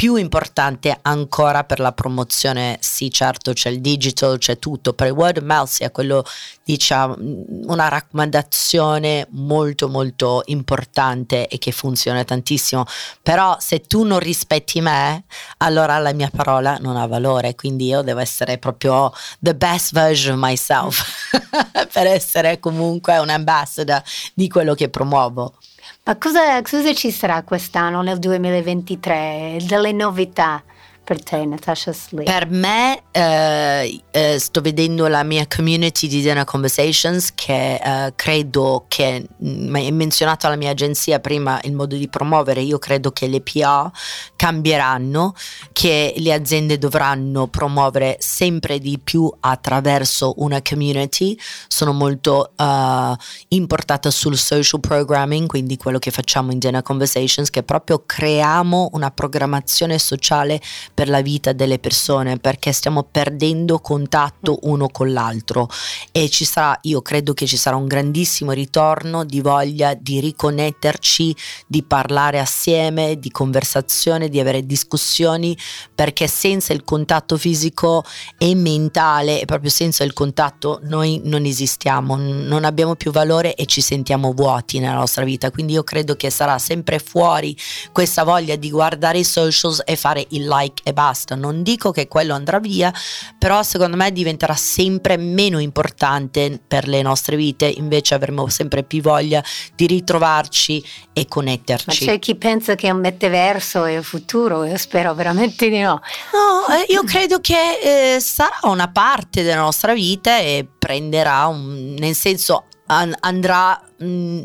più 0.00 0.14
importante 0.14 0.98
ancora 1.02 1.64
per 1.64 1.78
la 1.78 1.92
promozione, 1.92 2.78
sì 2.80 3.10
certo 3.10 3.52
c'è 3.52 3.68
il 3.68 3.82
digital, 3.82 4.38
c'è 4.38 4.58
tutto, 4.58 4.94
per 4.94 5.08
il 5.08 5.12
word 5.12 5.36
of 5.36 5.42
mouth 5.42 5.68
sia 5.68 5.90
quello 5.90 6.24
diciamo 6.64 7.16
una 7.18 7.88
raccomandazione 7.88 9.26
molto 9.32 9.90
molto 9.90 10.40
importante 10.46 11.48
e 11.48 11.58
che 11.58 11.70
funziona 11.70 12.24
tantissimo, 12.24 12.86
però 13.20 13.58
se 13.60 13.82
tu 13.82 14.04
non 14.04 14.20
rispetti 14.20 14.80
me, 14.80 15.24
allora 15.58 15.98
la 15.98 16.14
mia 16.14 16.30
parola 16.34 16.78
non 16.80 16.96
ha 16.96 17.06
valore, 17.06 17.54
quindi 17.54 17.84
io 17.88 18.00
devo 18.00 18.20
essere 18.20 18.56
proprio 18.56 19.12
the 19.38 19.54
best 19.54 19.92
version 19.92 20.42
of 20.42 20.42
myself 20.42 21.30
per 21.92 22.06
essere 22.06 22.58
comunque 22.58 23.18
un 23.18 23.28
ambassador 23.28 24.02
di 24.32 24.48
quello 24.48 24.72
che 24.72 24.88
promuovo. 24.88 25.56
Ma 26.04 26.16
cosa, 26.16 26.60
cosa 26.62 26.94
ci 26.94 27.10
sarà 27.10 27.42
quest'anno 27.42 28.00
nel 28.02 28.18
2023? 28.18 29.58
Delle 29.66 29.92
novità? 29.92 30.62
Per 31.10 31.24
te, 31.24 31.44
Natasha 31.44 31.92
Slee? 31.92 32.22
Per 32.22 32.48
me, 32.50 33.02
eh, 33.10 34.00
eh, 34.12 34.38
sto 34.38 34.60
vedendo 34.60 35.08
la 35.08 35.24
mia 35.24 35.44
community 35.52 36.06
di 36.06 36.20
Dinner 36.20 36.44
Conversations 36.44 37.34
che 37.34 37.80
eh, 37.82 38.12
credo 38.14 38.84
che, 38.86 39.26
mm, 39.44 39.74
hai 39.74 39.90
menzionato 39.90 40.46
la 40.46 40.54
mia 40.54 40.70
agenzia 40.70 41.18
prima, 41.18 41.58
il 41.64 41.72
modo 41.72 41.96
di 41.96 42.08
promuovere, 42.08 42.60
io 42.60 42.78
credo 42.78 43.10
che 43.10 43.26
le 43.26 43.40
PA 43.40 43.90
cambieranno, 44.36 45.34
che 45.72 46.14
le 46.16 46.32
aziende 46.32 46.78
dovranno 46.78 47.48
promuovere 47.48 48.16
sempre 48.20 48.78
di 48.78 49.00
più 49.02 49.28
attraverso 49.40 50.34
una 50.36 50.62
community, 50.62 51.36
sono 51.66 51.92
molto 51.92 52.52
uh, 52.56 53.16
importata 53.48 54.12
sul 54.12 54.36
social 54.36 54.78
programming, 54.78 55.48
quindi 55.48 55.76
quello 55.76 55.98
che 55.98 56.12
facciamo 56.12 56.52
in 56.52 56.60
Dinner 56.60 56.82
Conversations, 56.82 57.50
che 57.50 57.64
proprio 57.64 58.04
creiamo 58.06 58.90
una 58.92 59.10
programmazione 59.10 59.98
sociale 59.98 60.60
per 61.00 61.08
la 61.08 61.22
vita 61.22 61.54
delle 61.54 61.78
persone 61.78 62.36
perché 62.36 62.72
stiamo 62.72 63.04
perdendo 63.04 63.78
contatto 63.78 64.58
uno 64.64 64.90
con 64.90 65.14
l'altro 65.14 65.66
e 66.12 66.28
ci 66.28 66.44
sarà, 66.44 66.78
io 66.82 67.00
credo 67.00 67.32
che 67.32 67.46
ci 67.46 67.56
sarà 67.56 67.74
un 67.74 67.86
grandissimo 67.86 68.52
ritorno 68.52 69.24
di 69.24 69.40
voglia 69.40 69.94
di 69.94 70.20
riconnetterci, 70.20 71.34
di 71.66 71.82
parlare 71.82 72.38
assieme, 72.38 73.18
di 73.18 73.30
conversazione, 73.30 74.28
di 74.28 74.40
avere 74.40 74.66
discussioni 74.66 75.56
perché 75.94 76.26
senza 76.26 76.74
il 76.74 76.84
contatto 76.84 77.38
fisico 77.38 78.04
e 78.36 78.54
mentale 78.54 79.40
e 79.40 79.46
proprio 79.46 79.70
senza 79.70 80.04
il 80.04 80.12
contatto 80.12 80.80
noi 80.82 81.18
non 81.24 81.46
esistiamo, 81.46 82.16
non 82.16 82.66
abbiamo 82.66 82.94
più 82.94 83.10
valore 83.10 83.54
e 83.54 83.64
ci 83.64 83.80
sentiamo 83.80 84.34
vuoti 84.34 84.80
nella 84.80 84.98
nostra 84.98 85.24
vita. 85.24 85.50
Quindi 85.50 85.72
io 85.72 85.82
credo 85.82 86.14
che 86.14 86.28
sarà 86.28 86.58
sempre 86.58 86.98
fuori 86.98 87.56
questa 87.90 88.22
voglia 88.22 88.56
di 88.56 88.70
guardare 88.70 89.16
i 89.16 89.24
socials 89.24 89.80
e 89.86 89.96
fare 89.96 90.26
il 90.28 90.46
like 90.46 90.88
e 90.90 90.92
basta. 90.92 91.34
Non 91.34 91.62
dico 91.62 91.90
che 91.90 92.08
quello 92.08 92.34
andrà 92.34 92.58
via, 92.58 92.92
però 93.38 93.62
secondo 93.62 93.96
me 93.96 94.12
diventerà 94.12 94.54
sempre 94.54 95.16
meno 95.16 95.58
importante 95.58 96.60
per 96.66 96.86
le 96.86 97.02
nostre 97.02 97.36
vite, 97.36 97.66
invece 97.66 98.14
avremo 98.14 98.48
sempre 98.48 98.82
più 98.82 99.00
voglia 99.00 99.42
di 99.74 99.86
ritrovarci 99.86 100.84
e 101.12 101.26
connetterci. 101.26 102.04
Ma 102.04 102.12
c'è 102.12 102.18
chi 102.18 102.36
pensa 102.36 102.74
che 102.74 102.90
un 102.90 103.00
metaverso 103.00 103.84
è 103.84 103.96
il 103.96 104.04
futuro, 104.04 104.64
io 104.64 104.76
spero 104.76 105.14
veramente 105.14 105.68
di 105.68 105.80
no. 105.80 106.00
No, 106.32 106.74
eh, 106.74 106.92
io 106.92 107.02
credo 107.04 107.40
che 107.40 108.14
eh, 108.14 108.20
sarà 108.20 108.58
una 108.62 108.90
parte 108.90 109.42
della 109.42 109.60
nostra 109.60 109.94
vita 109.94 110.38
e 110.38 110.66
prenderà 110.78 111.46
un, 111.46 111.94
nel 111.98 112.14
senso 112.14 112.66
an- 112.86 113.16
andrà 113.20 113.80
mh, 113.98 114.42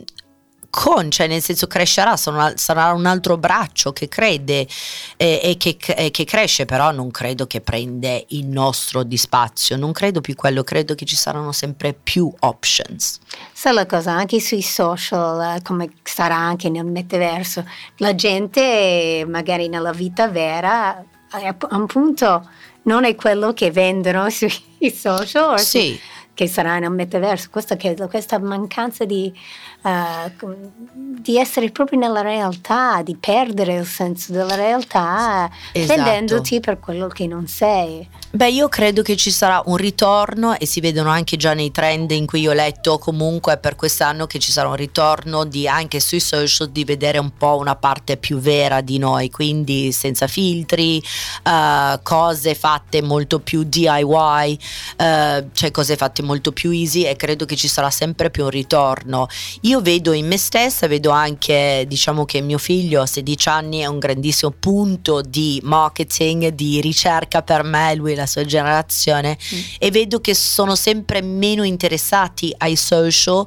con, 0.75 1.09
cioè 1.09 1.27
nel 1.27 1.41
senso 1.41 1.67
crescerà, 1.67 2.17
sarà 2.17 2.91
un 2.91 3.05
altro 3.05 3.37
braccio 3.37 3.93
che 3.93 4.09
crede 4.09 4.67
eh, 5.15 5.39
e 5.41 5.55
che, 5.57 5.77
eh, 5.95 6.11
che, 6.11 6.25
cresce, 6.25 6.65
però 6.65 6.91
non 6.91 7.11
credo 7.11 7.47
che 7.47 7.61
prende 7.61 8.25
il 8.29 8.45
nostro 8.45 9.03
di 9.03 9.15
spazio, 9.15 9.77
non 9.77 9.93
credo 9.93 10.19
più 10.19 10.35
quello, 10.35 10.63
credo 10.63 10.93
che 10.93 11.05
ci 11.05 11.15
saranno 11.15 11.53
sempre 11.53 11.93
più 11.93 12.29
options. 12.39 13.19
Sai 13.53 13.73
la 13.73 13.85
cosa, 13.85 14.11
anche 14.11 14.41
sui 14.41 14.61
social, 14.61 15.55
eh, 15.55 15.61
come 15.61 15.91
sarà 16.03 16.35
anche 16.35 16.69
nel 16.69 16.83
metaverso, 16.83 17.63
la 17.99 18.13
gente 18.13 19.25
magari 19.25 19.69
nella 19.69 19.93
vita 19.93 20.27
vera, 20.27 21.01
eh, 21.39 21.55
appunto, 21.69 22.49
non 22.81 23.05
è 23.05 23.15
quello 23.15 23.53
che 23.53 23.71
vendono 23.71 24.27
sui 24.29 24.51
social. 24.93 25.57
Sì. 25.57 25.97
Su, 25.97 26.14
che 26.35 26.47
sarà 26.47 26.77
nel 26.77 26.91
metaverso, 26.91 27.47
questa, 27.49 27.75
questa 28.07 28.37
mancanza 28.37 29.05
di 29.05 29.33
uh, 29.81 31.05
di 31.25 31.39
essere 31.39 31.71
proprio 31.71 31.97
nella 31.97 32.21
realtà, 32.21 33.01
di 33.03 33.15
perdere 33.15 33.75
il 33.77 33.85
senso 33.85 34.31
della 34.31 34.53
realtà, 34.53 35.49
esatto. 35.71 36.01
prendendoti 36.01 36.59
per 36.59 36.79
quello 36.79 37.07
che 37.07 37.25
non 37.25 37.47
sei. 37.47 38.07
Beh, 38.29 38.51
io 38.51 38.67
credo 38.67 39.01
che 39.01 39.15
ci 39.15 39.31
sarà 39.31 39.61
un 39.65 39.77
ritorno 39.77 40.55
e 40.57 40.65
si 40.65 40.81
vedono 40.81 41.09
anche 41.09 41.37
già 41.37 41.53
nei 41.53 41.71
trend 41.71 42.11
in 42.11 42.25
cui 42.25 42.47
ho 42.47 42.53
letto 42.53 42.99
comunque 42.99 43.57
per 43.57 43.75
quest'anno 43.75 44.27
che 44.27 44.39
ci 44.39 44.51
sarà 44.51 44.67
un 44.67 44.75
ritorno 44.75 45.45
di 45.45 45.67
anche 45.67 45.99
sui 45.99 46.19
social 46.19 46.69
di 46.69 46.83
vedere 46.83 47.17
un 47.17 47.31
po' 47.35 47.57
una 47.57 47.75
parte 47.75 48.17
più 48.17 48.37
vera 48.37 48.81
di 48.81 48.97
noi, 48.97 49.31
quindi 49.31 49.91
senza 49.91 50.27
filtri, 50.27 51.01
uh, 51.43 51.99
cose 52.03 52.53
fatte 52.55 53.01
molto 53.01 53.39
più 53.39 53.63
DIY, 53.63 54.03
uh, 54.03 55.01
eh, 55.01 55.45
cioè 55.53 55.71
cose 55.71 55.95
fatte 55.95 56.21
molto 56.25 56.51
più 56.51 56.71
easy 56.71 57.03
e 57.03 57.15
credo 57.15 57.45
che 57.45 57.55
ci 57.55 57.67
sarà 57.67 57.89
sempre 57.89 58.29
più 58.29 58.43
un 58.43 58.49
ritorno. 58.49 59.27
Io 59.61 59.81
vedo 59.81 60.11
in 60.11 60.27
me 60.27 60.37
stessa, 60.37 60.87
vedo 60.87 61.11
anche, 61.11 61.85
diciamo 61.87 62.25
che 62.25 62.41
mio 62.41 62.57
figlio 62.57 63.01
a 63.01 63.05
16 63.05 63.49
anni 63.49 63.79
è 63.79 63.85
un 63.85 63.99
grandissimo 63.99 64.51
punto 64.51 65.21
di 65.21 65.61
marketing, 65.63 66.49
di 66.49 66.81
ricerca 66.81 67.41
per 67.41 67.63
me, 67.63 67.95
lui 67.95 68.11
e 68.11 68.15
la 68.15 68.25
sua 68.25 68.43
generazione, 68.43 69.37
mm. 69.37 69.59
e 69.79 69.91
vedo 69.91 70.19
che 70.19 70.33
sono 70.33 70.75
sempre 70.75 71.21
meno 71.21 71.63
interessati 71.63 72.53
ai 72.57 72.75
social 72.75 73.45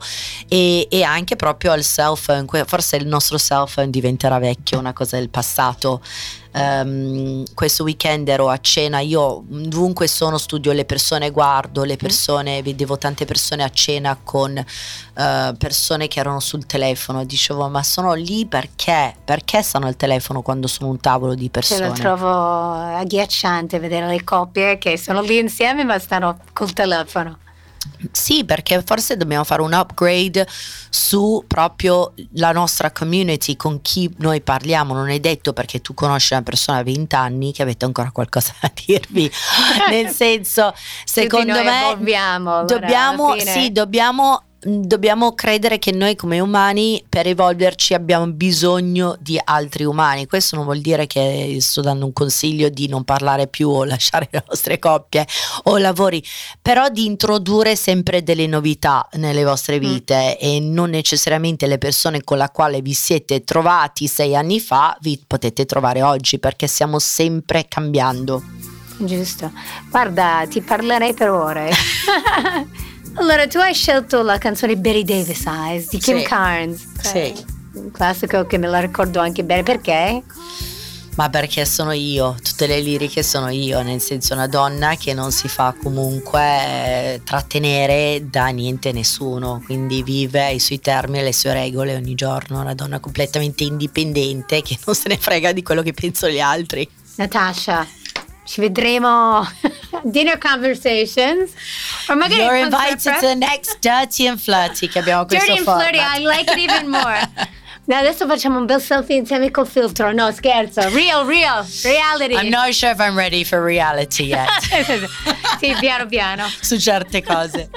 e, 0.49 0.87
e 0.89 1.03
anche 1.03 1.37
proprio 1.37 1.73
al 1.73 1.83
cell 1.83 2.15
phone, 2.15 2.47
forse 2.65 2.97
il 2.97 3.07
nostro 3.07 3.39
cell 3.39 3.67
phone 3.67 3.91
diventerà 3.91 4.39
vecchio, 4.39 4.79
una 4.79 4.93
cosa 4.93 5.17
del 5.17 5.29
passato 5.29 6.01
um, 6.59 7.45
questo 7.55 7.85
weekend 7.85 8.29
ero 8.29 8.49
a 8.49 8.59
cena, 8.59 9.01
io 9.01 9.45
ovunque 9.51 10.07
sono 10.07 10.39
studio 10.39 10.73
le 10.73 10.85
persone, 10.85 11.31
guardo 11.31 11.85
le 11.85 11.95
mm. 11.95 11.99
persone, 11.99 12.63
vedevo 12.63 12.99
tante 12.99 13.25
persone 13.25 13.63
a 13.63 13.71
cena 13.71 14.19
con 14.23 14.57
uh, 14.57 15.57
persone 15.57 16.09
che 16.09 16.21
erano 16.21 16.41
sul 16.41 16.67
telefono 16.67 17.25
dicevo 17.25 17.69
ma 17.69 17.83
sono 17.83 18.15
lì 18.15 18.47
perché? 18.47 19.15
Perché 19.25 19.63
stanno 19.63 19.87
al 19.87 19.97
telefono 19.97 20.43
quando 20.43 20.67
sono 20.67 20.91
un 20.91 20.99
tavolo 21.01 21.35
di 21.35 21.49
persone? 21.51 21.81
Ce 21.81 21.87
lo 21.87 21.93
trovo 21.93 22.73
agghiacciante 22.73 23.79
vedere 23.79 24.07
le 24.07 24.25
coppie 24.25 24.79
che 24.79 24.99
sono 24.99 25.21
lì 25.21 25.39
insieme 25.39 25.85
ma 25.85 25.99
stanno 25.99 26.39
col 26.53 26.73
telefono. 26.73 27.39
Sì, 28.13 28.45
perché 28.45 28.83
forse 28.85 29.17
dobbiamo 29.17 29.45
fare 29.45 29.63
un 29.63 29.73
upgrade 29.73 30.47
su 30.91 31.45
proprio 31.47 32.15
la 32.35 32.53
nostra 32.53 32.91
community, 32.91 33.57
con 33.57 33.83
chi 33.83 34.13
noi 34.19 34.41
parliamo. 34.41 34.95
Non 34.95 35.09
è 35.09 35.19
detto 35.19 35.53
perché 35.53 35.81
tu 35.81 35.95
conosci 35.95 36.33
una 36.33 36.43
persona 36.43 36.79
a 36.79 36.83
20 36.83 37.15
anni 37.15 37.53
che 37.53 37.63
avete 37.63 37.85
ancora 37.85 38.11
qualcosa 38.11 38.55
da 38.61 38.71
dirvi. 38.87 39.31
Nel 39.91 40.11
senso, 40.11 40.73
secondo 41.05 41.63
me 41.63 41.97
dobbiamo, 42.67 43.37
sì, 43.39 43.73
dobbiamo 43.73 44.48
dobbiamo 44.61 45.35
credere 45.35 45.79
che 45.79 45.93
noi 45.93 46.17
come 46.17 46.41
umani 46.41 47.05
per 47.09 47.27
evolverci 47.27 47.95
abbiamo 47.95 48.27
bisogno 48.27 49.17
di 49.21 49.41
altri 49.43 49.85
umani. 49.85 50.27
Questo 50.27 50.57
non 50.57 50.65
vuol 50.65 50.81
dire 50.81 51.07
che 51.07 51.57
sto 51.61 51.81
dando 51.81 52.05
un 52.05 52.13
consiglio 52.13 52.69
di 52.69 52.89
non 52.89 53.05
parlare 53.05 53.47
più 53.47 53.69
o 53.69 53.85
lasciare 53.85 54.29
le 54.31 54.43
vostre 54.47 54.79
coppie 54.79 55.27
o 55.65 55.79
lavori, 55.79 56.23
però 56.61 56.89
di 56.89 57.07
introdurre 57.07 57.77
sempre 57.77 58.23
delle 58.23 58.47
novità 58.47 59.07
nelle 59.13 59.45
vostre 59.45 59.77
mm. 59.77 59.81
vite 59.81 60.39
mm. 60.43 60.45
e 60.45 60.61
non 60.61 60.91
necessariamente 60.91 61.67
le 61.67 61.79
persone 61.79 62.25
con 62.25 62.39
le 62.39 62.51
quali 62.53 62.81
vi 62.81 62.95
siete 62.95 63.45
trovati 63.45 64.07
sei 64.07 64.35
anni 64.35 64.59
fa 64.59 64.97
vi 65.01 65.23
potete 65.25 65.67
trovare 65.67 66.03
oggi 66.03 66.39
perché 66.39 66.67
stiamo 66.67 66.99
sempre 66.99 67.67
cambiando. 67.69 68.43
Giusto. 68.99 69.53
Guarda, 69.91 70.45
ti 70.49 70.61
parlerei 70.61 71.15
per 71.15 71.31
ore. 71.31 71.71
Allora, 73.15 73.47
tu 73.47 73.59
hai 73.59 73.75
scelto 73.75 74.23
la 74.23 74.39
canzone 74.39 74.77
Betty 74.77 75.05
Davis 75.05 75.45
Eyes 75.47 75.89
di 75.89 75.99
Kim 75.99 76.19
sì. 76.19 76.25
Carnes. 76.25 76.87
Sì. 77.01 77.35
Un 77.75 77.91
classico 77.91 78.47
che 78.47 78.59
me 78.59 78.67
la 78.67 78.81
ricordo 78.81 79.21
anche 79.21 79.45
bene. 79.45 79.63
Perché? 79.63 80.23
Ma 81.19 81.29
perché 81.31 81.65
sono 81.65 81.91
io, 81.91 82.37
tutte 82.41 82.69
le 82.69 82.79
liriche 82.79 83.25
sono 83.25 83.49
io, 83.49 83.83
nel 83.83 84.01
senso 84.01 84.35
una 84.35 84.47
donna 84.47 84.95
che 84.95 85.15
non 85.15 85.33
si 85.33 85.49
fa 85.49 85.75
comunque 85.83 87.21
trattenere 87.25 88.25
da 88.31 88.47
niente 88.47 88.93
nessuno, 88.93 89.61
quindi 89.65 90.05
vive 90.05 90.45
ai 90.45 90.61
suoi 90.61 90.79
termini 90.79 91.19
e 91.19 91.25
le 91.25 91.33
sue 91.33 91.55
regole 91.55 91.97
ogni 91.97 92.15
giorno, 92.15 92.61
una 92.61 92.75
donna 92.75 93.01
completamente 93.01 93.65
indipendente 93.65 94.63
che 94.63 94.79
non 94.87 94.95
se 94.95 95.09
ne 95.09 95.17
frega 95.19 95.51
di 95.51 95.65
quello 95.65 95.83
che 95.83 95.93
pensano 95.93 96.33
gli 96.33 96.39
altri. 96.39 96.89
Natasha, 97.17 97.85
ci 98.45 98.61
vedremo 98.61 99.41
dinner 100.11 100.37
conversations 100.37 101.55
or 102.09 102.17
magari 102.17 102.45
You're 102.45 102.57
invited 102.57 103.01
to 103.01 103.21
the 103.21 103.35
next 103.35 103.81
Dirty 103.81 104.27
and 104.27 104.39
Flirty 104.39 104.89
che 104.89 105.01
abbiamo 105.01 105.27
questo 105.27 105.47
Dirty 105.47 105.59
and 105.59 105.65
format. 105.65 105.89
Flirty, 105.89 105.99
I 106.01 106.19
like 106.25 106.51
it 106.51 106.59
even 106.59 106.89
more 106.89 107.19
Now, 107.89 108.01
Adesso 108.01 108.27
facciamo 108.27 108.59
un 108.59 108.67
bel 108.67 108.83
selfie 108.83 109.17
insieme 109.17 109.51
col 109.51 109.67
filtro. 109.67 110.13
No, 110.13 110.31
scherzo. 110.31 110.83
Real, 110.91 111.25
real, 111.25 111.65
reality. 111.83 112.35
I'm 112.35 112.51
not 112.51 112.75
sure 112.75 112.91
if 112.91 113.01
I'm 113.01 113.17
ready 113.17 113.45
for 113.45 113.63
reality 113.63 114.25
yet. 114.25 114.47
sì, 115.59 115.75
piano 115.81 116.05
piano. 116.07 116.47
Su 116.61 116.77
certe 116.77 117.23
cose. 117.23 117.71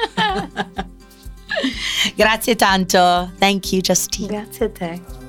Grazie 2.16 2.56
tanto. 2.56 3.32
Thank 3.40 3.72
you, 3.72 3.80
Justine. 3.80 4.28
Grazie 4.28 4.66
a 4.66 4.70
te. 4.70 5.21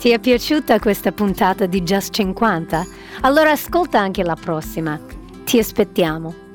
Ti 0.00 0.08
è 0.08 0.18
piaciuta 0.18 0.78
questa 0.78 1.12
puntata 1.12 1.66
di 1.66 1.82
Just 1.82 2.14
50? 2.14 2.86
Allora 3.20 3.50
ascolta 3.50 4.00
anche 4.00 4.22
la 4.22 4.34
prossima. 4.34 4.98
Ti 5.44 5.58
aspettiamo. 5.58 6.49